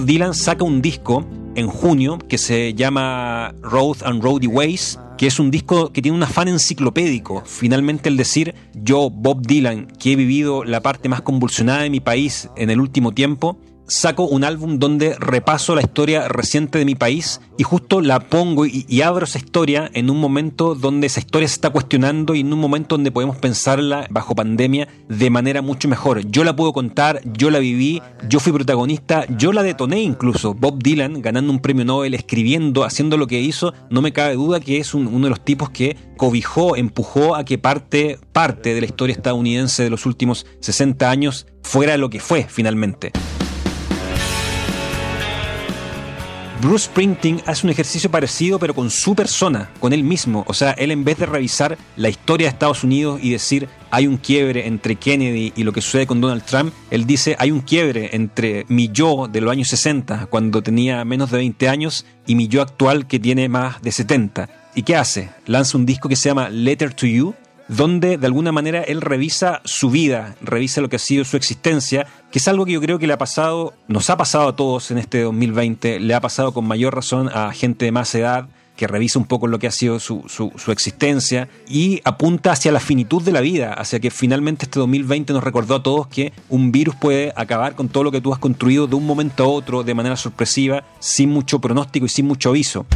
Dylan 0.04 0.34
saca 0.34 0.64
un 0.64 0.82
disco 0.82 1.24
en 1.54 1.66
junio 1.66 2.18
que 2.28 2.38
se 2.38 2.74
llama 2.74 3.54
Road 3.62 3.98
and 4.04 4.22
Roady 4.22 4.46
Ways, 4.46 4.98
que 5.16 5.26
es 5.26 5.38
un 5.38 5.50
disco 5.50 5.92
que 5.92 6.02
tiene 6.02 6.16
un 6.16 6.22
afán 6.22 6.48
enciclopédico. 6.48 7.42
Finalmente 7.46 8.08
el 8.08 8.16
decir, 8.16 8.54
yo, 8.74 9.10
Bob 9.10 9.46
Dylan, 9.46 9.86
que 9.86 10.12
he 10.12 10.16
vivido 10.16 10.64
la 10.64 10.80
parte 10.80 11.08
más 11.08 11.22
convulsionada 11.22 11.82
de 11.82 11.90
mi 11.90 12.00
país 12.00 12.48
en 12.56 12.70
el 12.70 12.80
último 12.80 13.12
tiempo, 13.12 13.58
saco 13.86 14.24
un 14.24 14.44
álbum 14.44 14.78
donde 14.78 15.16
repaso 15.18 15.74
la 15.74 15.82
historia 15.82 16.28
reciente 16.28 16.78
de 16.78 16.84
mi 16.84 16.94
país 16.94 17.40
y 17.58 17.62
justo 17.62 18.00
la 18.00 18.20
pongo 18.20 18.64
y, 18.66 19.02
abro 19.02 19.24
esa 19.24 19.38
historia 19.38 19.90
en 19.94 20.10
un 20.10 20.18
momento 20.18 20.74
donde 20.74 21.06
esa 21.06 21.20
historia 21.20 21.48
se 21.48 21.54
está 21.54 21.70
cuestionando 21.70 22.34
y 22.34 22.40
en 22.40 22.52
un 22.52 22.58
momento 22.58 22.96
donde 22.96 23.10
podemos 23.10 23.36
pensarla 23.36 24.06
bajo 24.10 24.34
pandemia 24.34 24.88
de 25.08 25.30
manera 25.30 25.62
mucho 25.62 25.88
mejor. 25.88 26.26
Yo 26.28 26.44
la 26.44 26.56
puedo 26.56 26.72
contar, 26.72 27.20
yo 27.24 27.50
la 27.50 27.58
viví, 27.58 28.00
yo 28.28 28.40
fui 28.40 28.52
protagonista, 28.52 29.26
yo 29.36 29.52
la 29.52 29.62
detoné 29.62 30.00
incluso. 30.00 30.54
Bob 30.54 30.82
Dylan 30.82 31.20
ganando 31.20 31.52
un 31.52 31.60
premio 31.60 31.84
Nobel, 31.84 32.14
escribiendo, 32.14 32.84
haciendo 32.84 33.16
lo 33.16 33.26
que 33.26 33.40
hizo, 33.40 33.74
no 33.90 34.02
me 34.02 34.12
cabe 34.12 34.34
duda 34.34 34.60
que 34.60 34.78
es 34.78 34.94
uno 34.94 35.10
de 35.24 35.30
los 35.30 35.44
tipos 35.44 35.70
que 35.70 35.96
cobijó, 36.16 36.76
empujó 36.76 37.34
a 37.34 37.44
que 37.44 37.58
parte, 37.58 38.18
parte 38.32 38.74
de 38.74 38.80
la 38.80 38.86
historia 38.86 39.14
estadounidense 39.14 39.82
de 39.82 39.90
los 39.90 40.06
últimos 40.06 40.46
60 40.60 41.10
años 41.10 41.46
fuera 41.62 41.96
lo 41.96 42.10
que 42.10 42.20
fue 42.20 42.46
finalmente. 42.48 43.12
Bruce 46.62 46.84
Springsteen 46.84 47.42
hace 47.44 47.66
un 47.66 47.72
ejercicio 47.72 48.08
parecido 48.08 48.60
pero 48.60 48.72
con 48.72 48.88
su 48.88 49.16
persona, 49.16 49.68
con 49.80 49.92
él 49.92 50.04
mismo. 50.04 50.44
O 50.46 50.54
sea, 50.54 50.70
él 50.70 50.92
en 50.92 51.02
vez 51.02 51.18
de 51.18 51.26
revisar 51.26 51.76
la 51.96 52.08
historia 52.08 52.46
de 52.46 52.52
Estados 52.52 52.84
Unidos 52.84 53.18
y 53.20 53.30
decir 53.30 53.68
hay 53.90 54.06
un 54.06 54.16
quiebre 54.16 54.68
entre 54.68 54.94
Kennedy 54.94 55.52
y 55.56 55.64
lo 55.64 55.72
que 55.72 55.80
sucede 55.80 56.06
con 56.06 56.20
Donald 56.20 56.44
Trump, 56.44 56.72
él 56.92 57.04
dice 57.04 57.34
hay 57.40 57.50
un 57.50 57.62
quiebre 57.62 58.10
entre 58.12 58.64
mi 58.68 58.90
yo 58.92 59.26
de 59.26 59.40
los 59.40 59.50
años 59.50 59.66
60, 59.70 60.26
cuando 60.26 60.62
tenía 60.62 61.04
menos 61.04 61.32
de 61.32 61.38
20 61.38 61.68
años, 61.68 62.06
y 62.28 62.36
mi 62.36 62.46
yo 62.46 62.62
actual 62.62 63.08
que 63.08 63.18
tiene 63.18 63.48
más 63.48 63.82
de 63.82 63.90
70. 63.90 64.48
¿Y 64.76 64.84
qué 64.84 64.94
hace? 64.94 65.30
Lanza 65.46 65.76
un 65.76 65.84
disco 65.84 66.08
que 66.08 66.14
se 66.14 66.28
llama 66.28 66.48
Letter 66.48 66.94
to 66.94 67.06
You, 67.06 67.34
donde 67.68 68.18
de 68.18 68.26
alguna 68.26 68.52
manera 68.52 68.82
él 68.82 69.00
revisa 69.00 69.60
su 69.64 69.90
vida, 69.90 70.36
revisa 70.40 70.80
lo 70.80 70.88
que 70.88 70.96
ha 70.96 70.98
sido 70.98 71.24
su 71.24 71.36
existencia, 71.36 72.06
que 72.30 72.38
es 72.38 72.48
algo 72.48 72.64
que 72.64 72.72
yo 72.72 72.80
creo 72.80 72.98
que 72.98 73.06
le 73.06 73.12
ha 73.12 73.18
pasado, 73.18 73.74
nos 73.88 74.10
ha 74.10 74.16
pasado 74.16 74.48
a 74.48 74.56
todos 74.56 74.90
en 74.90 74.98
este 74.98 75.22
2020, 75.22 76.00
le 76.00 76.14
ha 76.14 76.20
pasado 76.20 76.52
con 76.52 76.66
mayor 76.66 76.94
razón 76.94 77.28
a 77.32 77.52
gente 77.52 77.84
de 77.84 77.92
más 77.92 78.14
edad, 78.14 78.48
que 78.76 78.86
revisa 78.86 79.18
un 79.18 79.26
poco 79.26 79.46
lo 79.46 79.58
que 79.58 79.66
ha 79.66 79.70
sido 79.70 80.00
su, 80.00 80.24
su, 80.26 80.72
existencia 80.72 81.48
y 81.68 82.00
apunta 82.04 82.52
hacia 82.52 82.72
la 82.72 82.80
finitud 82.80 83.22
de 83.22 83.32
la 83.32 83.40
vida, 83.40 83.72
hacia 83.74 84.00
que 84.00 84.10
finalmente 84.10 84.64
este 84.64 84.80
2020 84.80 85.32
nos 85.32 85.44
recordó 85.44 85.76
a 85.76 85.82
todos 85.82 86.06
que 86.06 86.32
un 86.48 86.72
virus 86.72 86.94
puede 86.94 87.32
acabar 87.36 87.74
con 87.74 87.88
todo 87.88 88.04
lo 88.04 88.10
que 88.10 88.20
tú 88.20 88.32
has 88.32 88.38
construido 88.38 88.86
de 88.86 88.96
un 88.96 89.06
momento 89.06 89.44
a 89.44 89.48
otro 89.48 89.82
de 89.82 89.94
manera 89.94 90.16
sorpresiva, 90.16 90.84
sin 90.98 91.30
mucho 91.30 91.60
pronóstico 91.60 92.06
y 92.06 92.08
sin 92.08 92.26
mucho 92.26 92.50
aviso. 92.50 92.86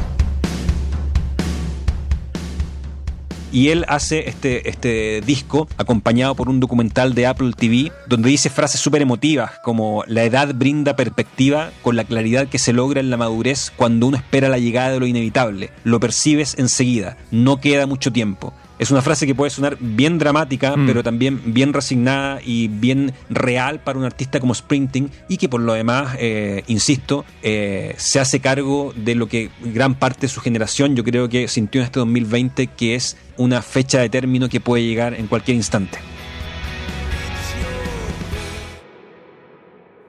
Y 3.53 3.69
él 3.69 3.85
hace 3.89 4.29
este, 4.29 4.69
este 4.69 5.21
disco 5.25 5.69
acompañado 5.77 6.35
por 6.35 6.49
un 6.49 6.61
documental 6.61 7.15
de 7.15 7.27
Apple 7.27 7.53
TV 7.57 7.93
donde 8.07 8.31
dice 8.31 8.51
frases 8.51 8.81
súper 8.81 9.03
emotivas 9.03 9.53
como 9.63 10.05
la 10.07 10.25
edad 10.25 10.55
brinda 10.55 10.97
perspectiva 10.97 11.71
con 11.83 11.97
la 11.97 12.05
claridad 12.05 12.49
que 12.49 12.59
se 12.59 12.73
logra 12.73 13.01
en 13.01 13.11
la 13.11 13.17
madurez 13.17 13.73
cuando 13.77 14.07
uno 14.07 14.17
espera 14.17 14.49
la 14.49 14.59
llegada 14.59 14.91
de 14.91 15.01
lo 15.01 15.07
inevitable, 15.07 15.71
lo 15.85 16.01
percibes 16.01 16.59
enseguida, 16.59 17.17
no 17.31 17.61
queda 17.61 17.87
mucho 17.87 18.13
tiempo. 18.13 18.53
Es 18.79 18.91
una 18.91 19.01
frase 19.01 19.27
que 19.27 19.35
puede 19.35 19.51
sonar 19.51 19.79
bien 19.81 20.19
dramática, 20.19 20.77
Mm. 20.77 20.87
pero 20.87 21.03
también 21.03 21.41
bien 21.55 21.73
resignada 21.73 22.41
y 22.45 22.69
bien 22.69 23.13
real 23.31 23.81
para 23.81 23.99
un 23.99 24.05
artista 24.05 24.39
como 24.39 24.55
Sprinting 24.55 25.11
y 25.29 25.39
que 25.39 25.49
por 25.49 25.63
lo 25.63 25.73
demás, 25.73 26.17
eh, 26.19 26.63
insisto, 26.67 27.25
eh, 27.43 27.95
se 27.97 28.21
hace 28.21 28.41
cargo 28.41 28.93
de 28.95 29.15
lo 29.15 29.29
que 29.29 29.51
gran 29.65 29.95
parte 29.95 30.23
de 30.23 30.29
su 30.29 30.41
generación 30.41 30.95
yo 30.95 31.05
creo 31.05 31.29
que 31.31 31.49
sintió 31.49 31.81
en 31.81 31.87
este 31.87 32.01
2020, 32.01 32.67
que 32.67 32.95
es 32.95 33.17
una 33.39 33.63
fecha 33.63 34.01
de 34.01 34.11
término 34.11 34.49
que 34.51 34.61
puede 34.61 34.85
llegar 34.85 35.15
en 35.15 35.27
cualquier 35.27 35.57
instante. 35.57 35.99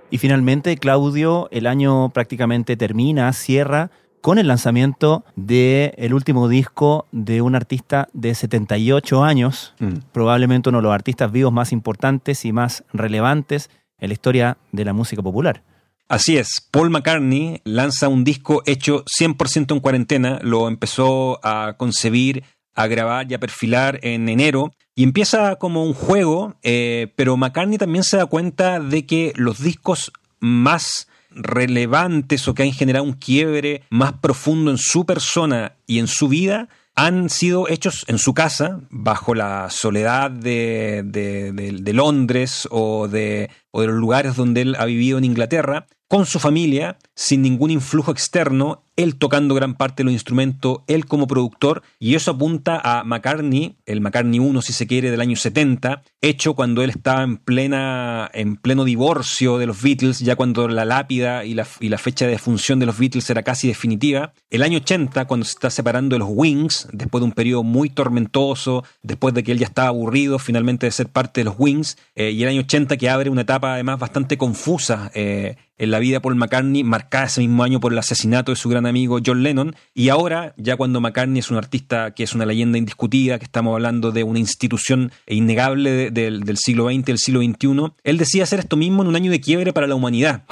Y 0.09 0.17
finalmente, 0.19 0.77
Claudio, 0.77 1.49
el 1.51 1.67
año 1.67 2.09
prácticamente 2.09 2.77
termina, 2.77 3.31
cierra 3.33 3.91
con 4.21 4.39
el 4.39 4.47
lanzamiento 4.47 5.23
del 5.35 5.93
el 5.97 6.13
último 6.13 6.47
disco 6.49 7.07
de 7.11 7.41
un 7.41 7.55
artista 7.55 8.07
de 8.13 8.35
78 8.35 9.23
años, 9.23 9.73
Mm. 9.79 9.99
probablemente 10.11 10.69
uno 10.69 10.79
de 10.79 10.83
los 10.83 10.93
artistas 10.93 11.31
vivos 11.31 11.53
más 11.53 11.71
importantes 11.71 12.45
y 12.45 12.51
más 12.51 12.83
relevantes 12.93 13.69
en 13.99 14.09
la 14.09 14.13
historia 14.13 14.57
de 14.71 14.85
la 14.85 14.93
música 14.93 15.21
popular. 15.21 15.63
Así 16.09 16.37
es, 16.37 16.65
Paul 16.71 16.89
McCartney 16.89 17.61
lanza 17.65 18.07
un 18.07 18.23
disco 18.23 18.63
hecho 18.65 19.03
100% 19.07 19.73
en 19.73 19.81
cuarentena, 19.81 20.39
lo 20.41 20.67
empezó 20.67 21.39
a 21.43 21.73
concebir, 21.77 22.43
a 22.75 22.87
grabar 22.87 23.29
y 23.29 23.33
a 23.33 23.39
perfilar 23.39 23.99
en 24.03 24.29
enero 24.29 24.71
y 24.95 25.03
empieza 25.03 25.55
como 25.57 25.83
un 25.83 25.93
juego, 25.93 26.55
eh, 26.63 27.11
pero 27.15 27.35
McCartney 27.35 27.77
también 27.77 28.03
se 28.03 28.17
da 28.17 28.25
cuenta 28.27 28.79
de 28.79 29.05
que 29.05 29.33
los 29.35 29.61
discos 29.61 30.11
más 30.39 31.06
relevantes 31.37 32.47
o 32.47 32.53
que 32.53 32.63
han 32.63 32.71
generado 32.71 33.05
un 33.05 33.13
quiebre 33.13 33.83
más 33.89 34.13
profundo 34.13 34.71
en 34.71 34.77
su 34.77 35.05
persona 35.05 35.73
y 35.85 35.99
en 35.99 36.07
su 36.07 36.27
vida 36.27 36.69
han 36.95 37.29
sido 37.29 37.69
hechos 37.69 38.05
en 38.07 38.17
su 38.17 38.33
casa, 38.33 38.81
bajo 38.89 39.35
la 39.35 39.69
soledad 39.69 40.31
de, 40.31 41.03
de- 41.05 41.93
Londres 41.93 42.67
o 42.71 43.07
de, 43.07 43.51
o 43.69 43.81
de 43.81 43.87
los 43.87 43.97
lugares 43.97 44.35
donde 44.35 44.61
él 44.61 44.75
ha 44.79 44.85
vivido 44.85 45.19
en 45.19 45.23
Inglaterra, 45.23 45.85
con 46.07 46.25
su 46.25 46.39
familia, 46.39 46.97
sin 47.15 47.43
ningún 47.43 47.69
influjo 47.69 48.11
externo, 48.11 48.81
él 48.97 49.15
tocando 49.15 49.55
gran 49.55 49.75
parte 49.75 50.01
de 50.01 50.05
los 50.05 50.13
instrumentos, 50.13 50.79
él 50.87 51.05
como 51.05 51.27
productor, 51.27 51.83
y 51.99 52.15
eso 52.15 52.31
apunta 52.31 52.81
a 52.83 53.03
McCartney, 53.03 53.77
el 53.85 54.01
McCartney 54.01 54.39
1 54.39 54.61
si 54.61 54.73
se 54.73 54.87
quiere 54.87 55.11
del 55.11 55.21
año 55.21 55.35
70, 55.35 56.03
hecho 56.21 56.55
cuando 56.55 56.83
él 56.83 56.89
estaba 56.89 57.23
en 57.23 57.37
plena 57.37 58.29
en 58.33 58.57
pleno 58.57 58.83
divorcio 58.83 59.59
de 59.59 59.67
los 59.67 59.81
Beatles, 59.81 60.19
ya 60.19 60.35
cuando 60.35 60.67
la 60.67 60.83
lápida 60.83 61.45
y 61.45 61.53
la, 61.53 61.67
y 61.79 61.89
la 61.89 61.99
fecha 61.99 62.25
de 62.27 62.37
función 62.39 62.79
de 62.79 62.87
los 62.87 62.97
Beatles 62.97 63.29
era 63.29 63.43
casi 63.43 63.67
definitiva. 63.67 64.33
El 64.49 64.63
año 64.63 64.79
80 64.79 65.25
cuando 65.25 65.45
se 65.45 65.51
está 65.51 65.69
separando 65.69 66.15
de 66.15 66.19
los 66.19 66.29
Wings, 66.31 66.87
después 66.91 67.21
de 67.21 67.25
un 67.25 67.31
periodo 67.33 67.63
muy 67.63 67.89
tormentoso, 67.89 68.83
después 69.03 69.33
de 69.35 69.43
que 69.43 69.51
él 69.51 69.59
ya 69.59 69.67
estaba 69.67 69.89
aburrido 69.89 70.39
finalmente 70.39 70.87
de 70.87 70.91
ser 70.91 71.07
parte 71.07 71.41
de 71.41 71.45
los 71.45 71.55
Wings, 71.57 71.97
eh, 72.15 72.31
y 72.31 72.41
el 72.41 72.49
año 72.49 72.61
80 72.61 72.97
que 72.97 73.09
abre 73.09 73.29
una 73.29 73.41
etapa 73.41 73.75
además 73.75 73.99
bastante 73.99 74.37
confusa 74.37 75.11
eh, 75.13 75.55
en 75.77 75.91
la 75.91 75.99
vida 75.99 76.15
de 76.15 76.21
Paul 76.21 76.35
McCartney, 76.35 76.83
marcada 76.83 77.25
ese 77.25 77.41
mismo 77.41 77.63
año 77.63 77.79
por 77.79 77.93
el 77.93 77.99
asesinato 77.99 78.51
de 78.51 78.55
su 78.55 78.69
gran 78.69 78.86
amigo 78.87 79.19
John 79.25 79.43
Lennon, 79.43 79.75
y 79.93 80.09
ahora, 80.09 80.53
ya 80.57 80.75
cuando 80.77 80.99
McCartney 81.01 81.39
es 81.39 81.51
un 81.51 81.57
artista 81.57 82.11
que 82.11 82.23
es 82.23 82.33
una 82.33 82.45
leyenda 82.45 82.77
indiscutida, 82.77 83.37
que 83.39 83.45
estamos 83.45 83.73
hablando 83.73 84.11
de 84.11 84.23
una 84.23 84.39
institución 84.39 85.11
innegable 85.27 85.91
de- 86.11 86.11
del, 86.11 86.57
siglo 86.57 86.89
XX, 86.89 87.05
del 87.05 87.17
siglo 87.19 87.41
XXI, 87.41 87.93
él 88.03 88.17
decide 88.17 88.43
hacer 88.43 88.59
esto 88.59 88.75
mismo 88.77 89.01
en 89.03 89.09
un 89.09 89.15
año 89.15 89.31
de 89.31 89.39
quiebre 89.41 89.73
para 89.73 89.87
la 89.87 89.95
humanidad. 89.95 90.43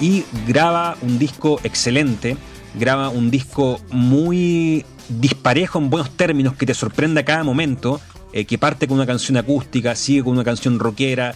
y 0.00 0.24
graba 0.46 0.96
un 1.02 1.18
disco 1.18 1.60
excelente, 1.62 2.36
graba 2.78 3.10
un 3.10 3.30
disco 3.30 3.80
muy 3.90 4.84
disparejo 5.10 5.78
en 5.78 5.90
buenos 5.90 6.10
términos 6.16 6.54
que 6.56 6.64
te 6.64 6.72
sorprende 6.72 7.20
a 7.20 7.24
cada 7.24 7.44
momento, 7.44 8.00
eh, 8.32 8.44
que 8.44 8.58
parte 8.58 8.86
con 8.86 8.96
una 8.96 9.06
canción 9.06 9.36
acústica, 9.36 9.94
sigue 9.94 10.22
con 10.22 10.34
una 10.34 10.44
canción 10.44 10.78
rockera, 10.78 11.34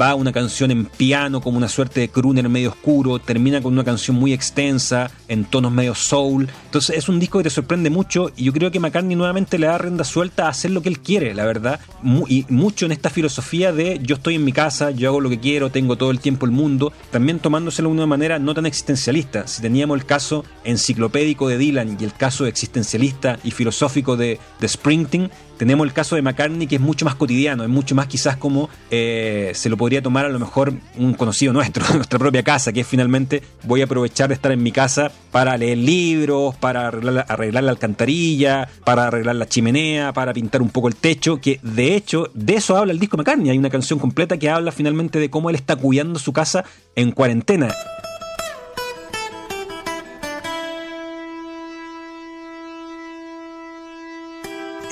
va 0.00 0.10
a 0.10 0.14
una 0.14 0.32
canción 0.32 0.70
en 0.70 0.86
piano 0.86 1.40
como 1.40 1.56
una 1.56 1.68
suerte 1.68 2.00
de 2.00 2.08
crooner 2.08 2.48
medio 2.48 2.70
oscuro, 2.70 3.18
termina 3.18 3.62
con 3.62 3.72
una 3.72 3.84
canción 3.84 4.16
muy 4.16 4.32
extensa, 4.32 5.10
en 5.28 5.44
tonos 5.44 5.72
medio 5.72 5.94
soul. 5.94 6.48
Entonces 6.66 6.96
es 6.98 7.08
un 7.08 7.18
disco 7.18 7.38
que 7.38 7.44
te 7.44 7.50
sorprende 7.50 7.90
mucho 7.90 8.30
y 8.36 8.44
yo 8.44 8.52
creo 8.52 8.70
que 8.70 8.80
McCartney 8.80 9.16
nuevamente 9.16 9.58
le 9.58 9.66
da 9.66 9.78
rienda 9.78 10.04
suelta 10.04 10.46
a 10.46 10.50
hacer 10.50 10.70
lo 10.70 10.82
que 10.82 10.88
él 10.88 11.00
quiere, 11.00 11.34
la 11.34 11.44
verdad. 11.44 11.80
Y 12.28 12.46
mucho 12.48 12.86
en 12.86 12.92
esta 12.92 13.10
filosofía 13.10 13.72
de 13.72 14.00
yo 14.02 14.16
estoy 14.16 14.34
en 14.34 14.44
mi 14.44 14.52
casa, 14.52 14.90
yo 14.90 15.08
hago 15.08 15.20
lo 15.20 15.30
que 15.30 15.40
quiero, 15.40 15.70
tengo 15.70 15.96
todo 15.96 16.10
el 16.10 16.20
tiempo 16.20 16.46
el 16.46 16.52
mundo, 16.52 16.92
también 17.10 17.38
tomándoselo 17.38 17.88
de 17.88 17.94
una 17.94 18.06
manera 18.06 18.38
no 18.38 18.54
tan 18.54 18.66
existencialista. 18.66 19.46
Si 19.46 19.62
teníamos 19.62 19.98
el 19.98 20.06
caso 20.06 20.44
enciclopédico 20.64 21.48
de 21.48 21.58
Dylan 21.58 21.96
y 21.98 22.04
el 22.04 22.12
caso 22.12 22.46
existencialista 22.46 23.38
y 23.44 23.50
filosófico 23.50 24.16
de, 24.16 24.38
de 24.60 24.68
Springsteen, 24.68 25.30
tenemos 25.56 25.86
el 25.86 25.92
caso 25.92 26.16
de 26.16 26.22
McCartney 26.22 26.66
que 26.66 26.76
es 26.76 26.80
mucho 26.80 27.04
más 27.04 27.14
cotidiano, 27.14 27.62
es 27.62 27.68
mucho 27.68 27.94
más 27.94 28.06
quizás 28.06 28.36
como 28.36 28.68
eh, 28.90 29.52
se 29.54 29.68
lo 29.68 29.76
podría 29.76 30.02
tomar 30.02 30.24
a 30.24 30.28
lo 30.28 30.38
mejor 30.38 30.72
un 30.96 31.14
conocido 31.14 31.52
nuestro, 31.52 31.84
nuestra 31.94 32.18
propia 32.18 32.42
casa, 32.42 32.72
que 32.72 32.80
es 32.80 32.86
finalmente 32.86 33.42
voy 33.64 33.80
a 33.80 33.84
aprovechar 33.84 34.28
de 34.28 34.34
estar 34.34 34.52
en 34.52 34.62
mi 34.62 34.72
casa 34.72 35.10
para 35.30 35.56
leer 35.56 35.78
libros, 35.78 36.54
para 36.56 36.88
arreglar, 36.88 37.12
la- 37.14 37.20
arreglar 37.22 37.64
la 37.64 37.70
alcantarilla, 37.72 38.68
para 38.84 39.06
arreglar 39.08 39.36
la 39.36 39.46
chimenea, 39.46 40.12
para 40.12 40.32
pintar 40.32 40.62
un 40.62 40.70
poco 40.70 40.88
el 40.88 40.96
techo, 40.96 41.40
que 41.40 41.60
de 41.62 41.94
hecho 41.94 42.30
de 42.34 42.54
eso 42.56 42.76
habla 42.76 42.92
el 42.92 42.98
disco 42.98 43.16
McCartney, 43.16 43.50
hay 43.50 43.58
una 43.58 43.70
canción 43.70 43.98
completa 43.98 44.36
que 44.38 44.50
habla 44.50 44.72
finalmente 44.72 45.18
de 45.18 45.30
cómo 45.30 45.50
él 45.50 45.56
está 45.56 45.76
cuidando 45.76 46.18
su 46.18 46.32
casa 46.32 46.64
en 46.96 47.12
cuarentena. 47.12 47.72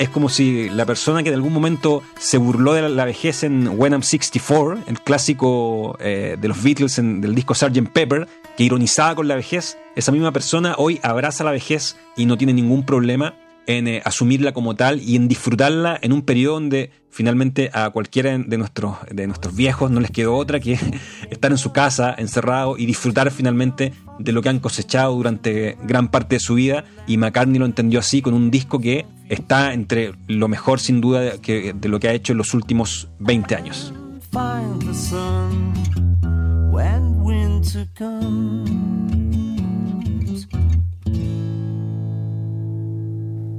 Es 0.03 0.09
como 0.09 0.27
si 0.27 0.69
la 0.69 0.85
persona 0.85 1.23
que 1.23 1.29
en 1.29 1.35
algún 1.35 1.53
momento 1.53 2.03
se 2.19 2.37
burló 2.37 2.73
de 2.73 2.89
la, 2.89 3.05
vejez 3.05 3.43
en 3.43 3.67
When 3.67 3.93
I'm 3.93 4.03
64, 4.03 4.79
el 4.87 4.99
clásico 4.99 5.97
eh, 6.01 6.37
de 6.39 6.47
los 6.47 6.61
Beatles 6.61 6.97
del 6.97 7.33
disco 7.33 7.55
Sgt. 7.55 7.89
Pepper, 7.91 8.27
que 8.57 8.63
ironizaba 8.63 9.15
con 9.15 9.27
la 9.27 9.35
vejez, 9.35 9.77
esa 9.95 10.11
misma 10.11 10.31
persona 10.33 10.75
hoy 10.77 10.99
abraza 11.03 11.43
la 11.43 11.51
vejez 11.51 11.95
y 12.17 12.25
no 12.25 12.37
tiene 12.37 12.53
ningún 12.53 12.85
problema 12.85 13.35
en 13.65 13.87
eh, 13.87 14.01
asumirla 14.03 14.51
como 14.51 14.75
tal 14.75 15.01
y 15.01 15.15
en 15.15 15.27
disfrutarla 15.27 15.97
en 16.01 16.11
un 16.11 16.23
periodo 16.23 16.55
donde 16.55 16.91
finalmente 17.09 17.69
a 17.73 17.89
cualquiera 17.91 18.37
de 18.37 18.57
nuestros, 18.57 18.97
de 19.09 19.27
nuestros 19.27 19.55
viejos 19.55 19.89
no 19.89 19.99
les 19.99 20.11
quedó 20.11 20.35
otra 20.35 20.59
que 20.59 20.73
estar 21.29 21.51
en 21.51 21.57
su 21.57 21.71
casa 21.71 22.13
encerrado 22.17 22.77
y 22.77 22.85
disfrutar 22.85 23.31
finalmente 23.31 23.93
de 24.19 24.31
lo 24.31 24.41
que 24.41 24.49
han 24.49 24.59
cosechado 24.59 25.15
durante 25.15 25.77
gran 25.83 26.09
parte 26.09 26.35
de 26.35 26.39
su 26.39 26.55
vida 26.55 26.83
y 27.07 27.17
McCartney 27.17 27.59
lo 27.59 27.65
entendió 27.65 27.99
así 27.99 28.21
con 28.21 28.33
un 28.33 28.51
disco 28.51 28.79
que 28.79 29.05
está 29.29 29.73
entre 29.73 30.13
lo 30.27 30.47
mejor 30.47 30.79
sin 30.79 31.01
duda 31.01 31.21
de, 31.21 31.39
que- 31.41 31.73
de 31.73 31.89
lo 31.89 31.99
que 31.99 32.09
ha 32.09 32.13
hecho 32.13 32.33
en 32.33 32.37
los 32.37 32.53
últimos 32.53 33.09
20 33.19 33.55
años. 33.55 33.93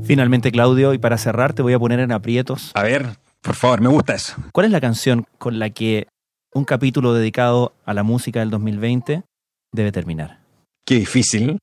Finalmente, 0.04 0.52
Claudio, 0.52 0.92
y 0.92 0.98
para 0.98 1.16
cerrar 1.16 1.54
te 1.54 1.62
voy 1.62 1.72
a 1.72 1.78
poner 1.78 1.98
en 2.00 2.12
aprietos. 2.12 2.72
A 2.74 2.82
ver, 2.82 3.16
por 3.40 3.54
favor, 3.54 3.80
me 3.80 3.88
gusta 3.88 4.14
eso. 4.14 4.34
¿Cuál 4.52 4.66
es 4.66 4.72
la 4.72 4.80
canción 4.80 5.24
con 5.38 5.58
la 5.58 5.70
que 5.70 6.08
un 6.52 6.64
capítulo 6.64 7.14
dedicado 7.14 7.74
a 7.86 7.94
la 7.94 8.02
música 8.02 8.40
del 8.40 8.50
2020 8.50 9.22
debe 9.72 9.92
terminar? 9.92 10.40
Qué 10.84 10.96
difícil. 10.96 11.58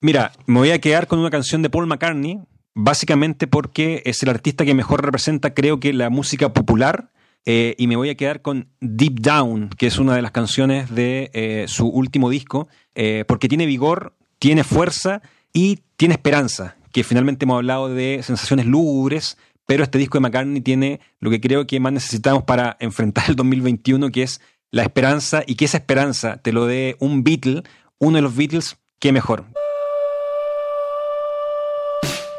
Mira, 0.00 0.32
me 0.46 0.60
voy 0.60 0.70
a 0.70 0.80
quedar 0.80 1.06
con 1.06 1.18
una 1.18 1.30
canción 1.30 1.60
de 1.60 1.68
Paul 1.68 1.86
McCartney, 1.86 2.40
básicamente 2.74 3.46
porque 3.46 4.02
es 4.04 4.22
el 4.22 4.28
artista 4.28 4.64
que 4.64 4.74
mejor 4.74 5.04
representa, 5.04 5.54
creo 5.54 5.80
que, 5.80 5.92
la 5.92 6.10
música 6.10 6.52
popular. 6.52 7.10
eh, 7.46 7.74
y 7.76 7.88
me 7.88 7.96
voy 7.96 8.08
a 8.08 8.14
quedar 8.14 8.40
con 8.40 8.68
Deep 8.80 9.20
Down, 9.20 9.68
que 9.76 9.86
es 9.86 9.98
una 9.98 10.16
de 10.16 10.22
las 10.22 10.30
canciones 10.30 10.94
de 10.94 11.30
eh, 11.34 11.66
su 11.68 11.86
último 11.86 12.30
disco, 12.30 12.68
eh, 12.94 13.24
porque 13.28 13.48
tiene 13.48 13.66
vigor, 13.66 14.14
tiene 14.38 14.64
fuerza 14.64 15.20
y 15.52 15.80
tiene 15.96 16.14
esperanza, 16.14 16.76
que 16.90 17.04
finalmente 17.04 17.44
hemos 17.44 17.56
hablado 17.56 17.90
de 17.90 18.22
sensaciones 18.22 18.64
lúgubres, 18.64 19.36
pero 19.66 19.82
este 19.82 19.98
disco 19.98 20.16
de 20.16 20.22
McCartney 20.22 20.62
tiene 20.62 21.00
lo 21.20 21.28
que 21.28 21.40
creo 21.40 21.66
que 21.66 21.80
más 21.80 21.92
necesitamos 21.92 22.44
para 22.44 22.78
enfrentar 22.80 23.24
el 23.28 23.36
2021, 23.36 24.10
que 24.10 24.22
es 24.22 24.40
la 24.70 24.82
esperanza, 24.82 25.42
y 25.46 25.56
que 25.56 25.66
esa 25.66 25.76
esperanza 25.76 26.38
te 26.38 26.52
lo 26.52 26.66
dé 26.66 26.96
un 26.98 27.24
Beatle, 27.24 27.62
uno 27.98 28.16
de 28.16 28.22
los 28.22 28.34
Beatles, 28.34 28.78
qué 29.00 29.12
mejor. 29.12 29.44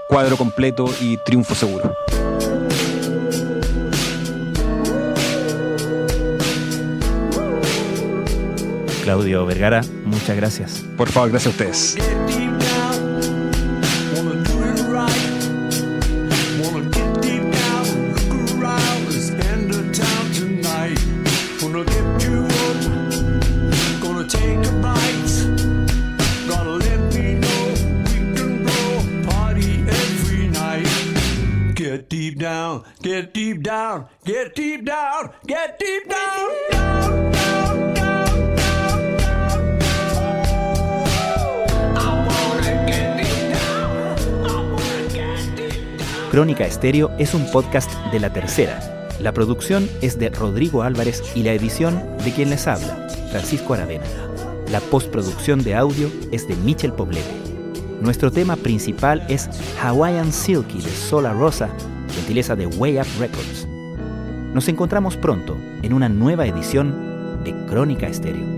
Cuadro 0.07 0.37
completo 0.37 0.85
y 1.01 1.17
triunfo 1.17 1.55
seguro. 1.55 1.95
Claudio 9.03 9.45
Vergara, 9.45 9.81
muchas 10.03 10.35
gracias. 10.35 10.83
Por 10.97 11.09
favor, 11.09 11.29
gracias 11.29 11.47
a 11.47 11.49
ustedes. 11.49 12.54
Get 33.01 33.33
deep 33.33 33.61
down, 33.63 34.07
get 34.25 34.55
deep 34.55 34.85
down, 34.85 35.31
get 35.45 35.77
deep 35.79 36.09
down. 36.09 37.25
Crónica 46.35 46.65
Estéreo 46.65 47.11
es 47.17 47.33
un 47.33 47.49
podcast 47.49 47.89
de 48.11 48.19
la 48.19 48.33
tercera. 48.33 49.07
La 49.21 49.31
producción 49.31 49.89
es 50.01 50.19
de 50.19 50.27
Rodrigo 50.27 50.83
Álvarez 50.83 51.23
y 51.33 51.43
la 51.43 51.53
edición 51.53 52.03
de 52.25 52.33
quien 52.33 52.49
les 52.49 52.67
habla, 52.67 53.07
Francisco 53.31 53.73
Aravena. 53.73 54.03
La 54.69 54.81
postproducción 54.81 55.63
de 55.63 55.75
audio 55.75 56.11
es 56.33 56.45
de 56.45 56.57
Michel 56.57 56.91
Poblete. 56.91 57.31
Nuestro 58.01 58.31
tema 58.31 58.57
principal 58.57 59.25
es 59.29 59.49
Hawaiian 59.81 60.33
Silky 60.33 60.81
de 60.81 60.89
Sola 60.89 61.31
Rosa, 61.31 61.69
gentileza 62.15 62.55
de 62.55 62.65
Way 62.65 62.99
Up 62.99 63.07
Records. 63.19 63.67
Nos 64.53 64.67
encontramos 64.69 65.17
pronto 65.17 65.57
en 65.83 65.93
una 65.93 66.07
nueva 66.09 66.47
edición 66.47 67.43
de 67.43 67.53
Crónica 67.67 68.07
Estéreo. 68.07 68.54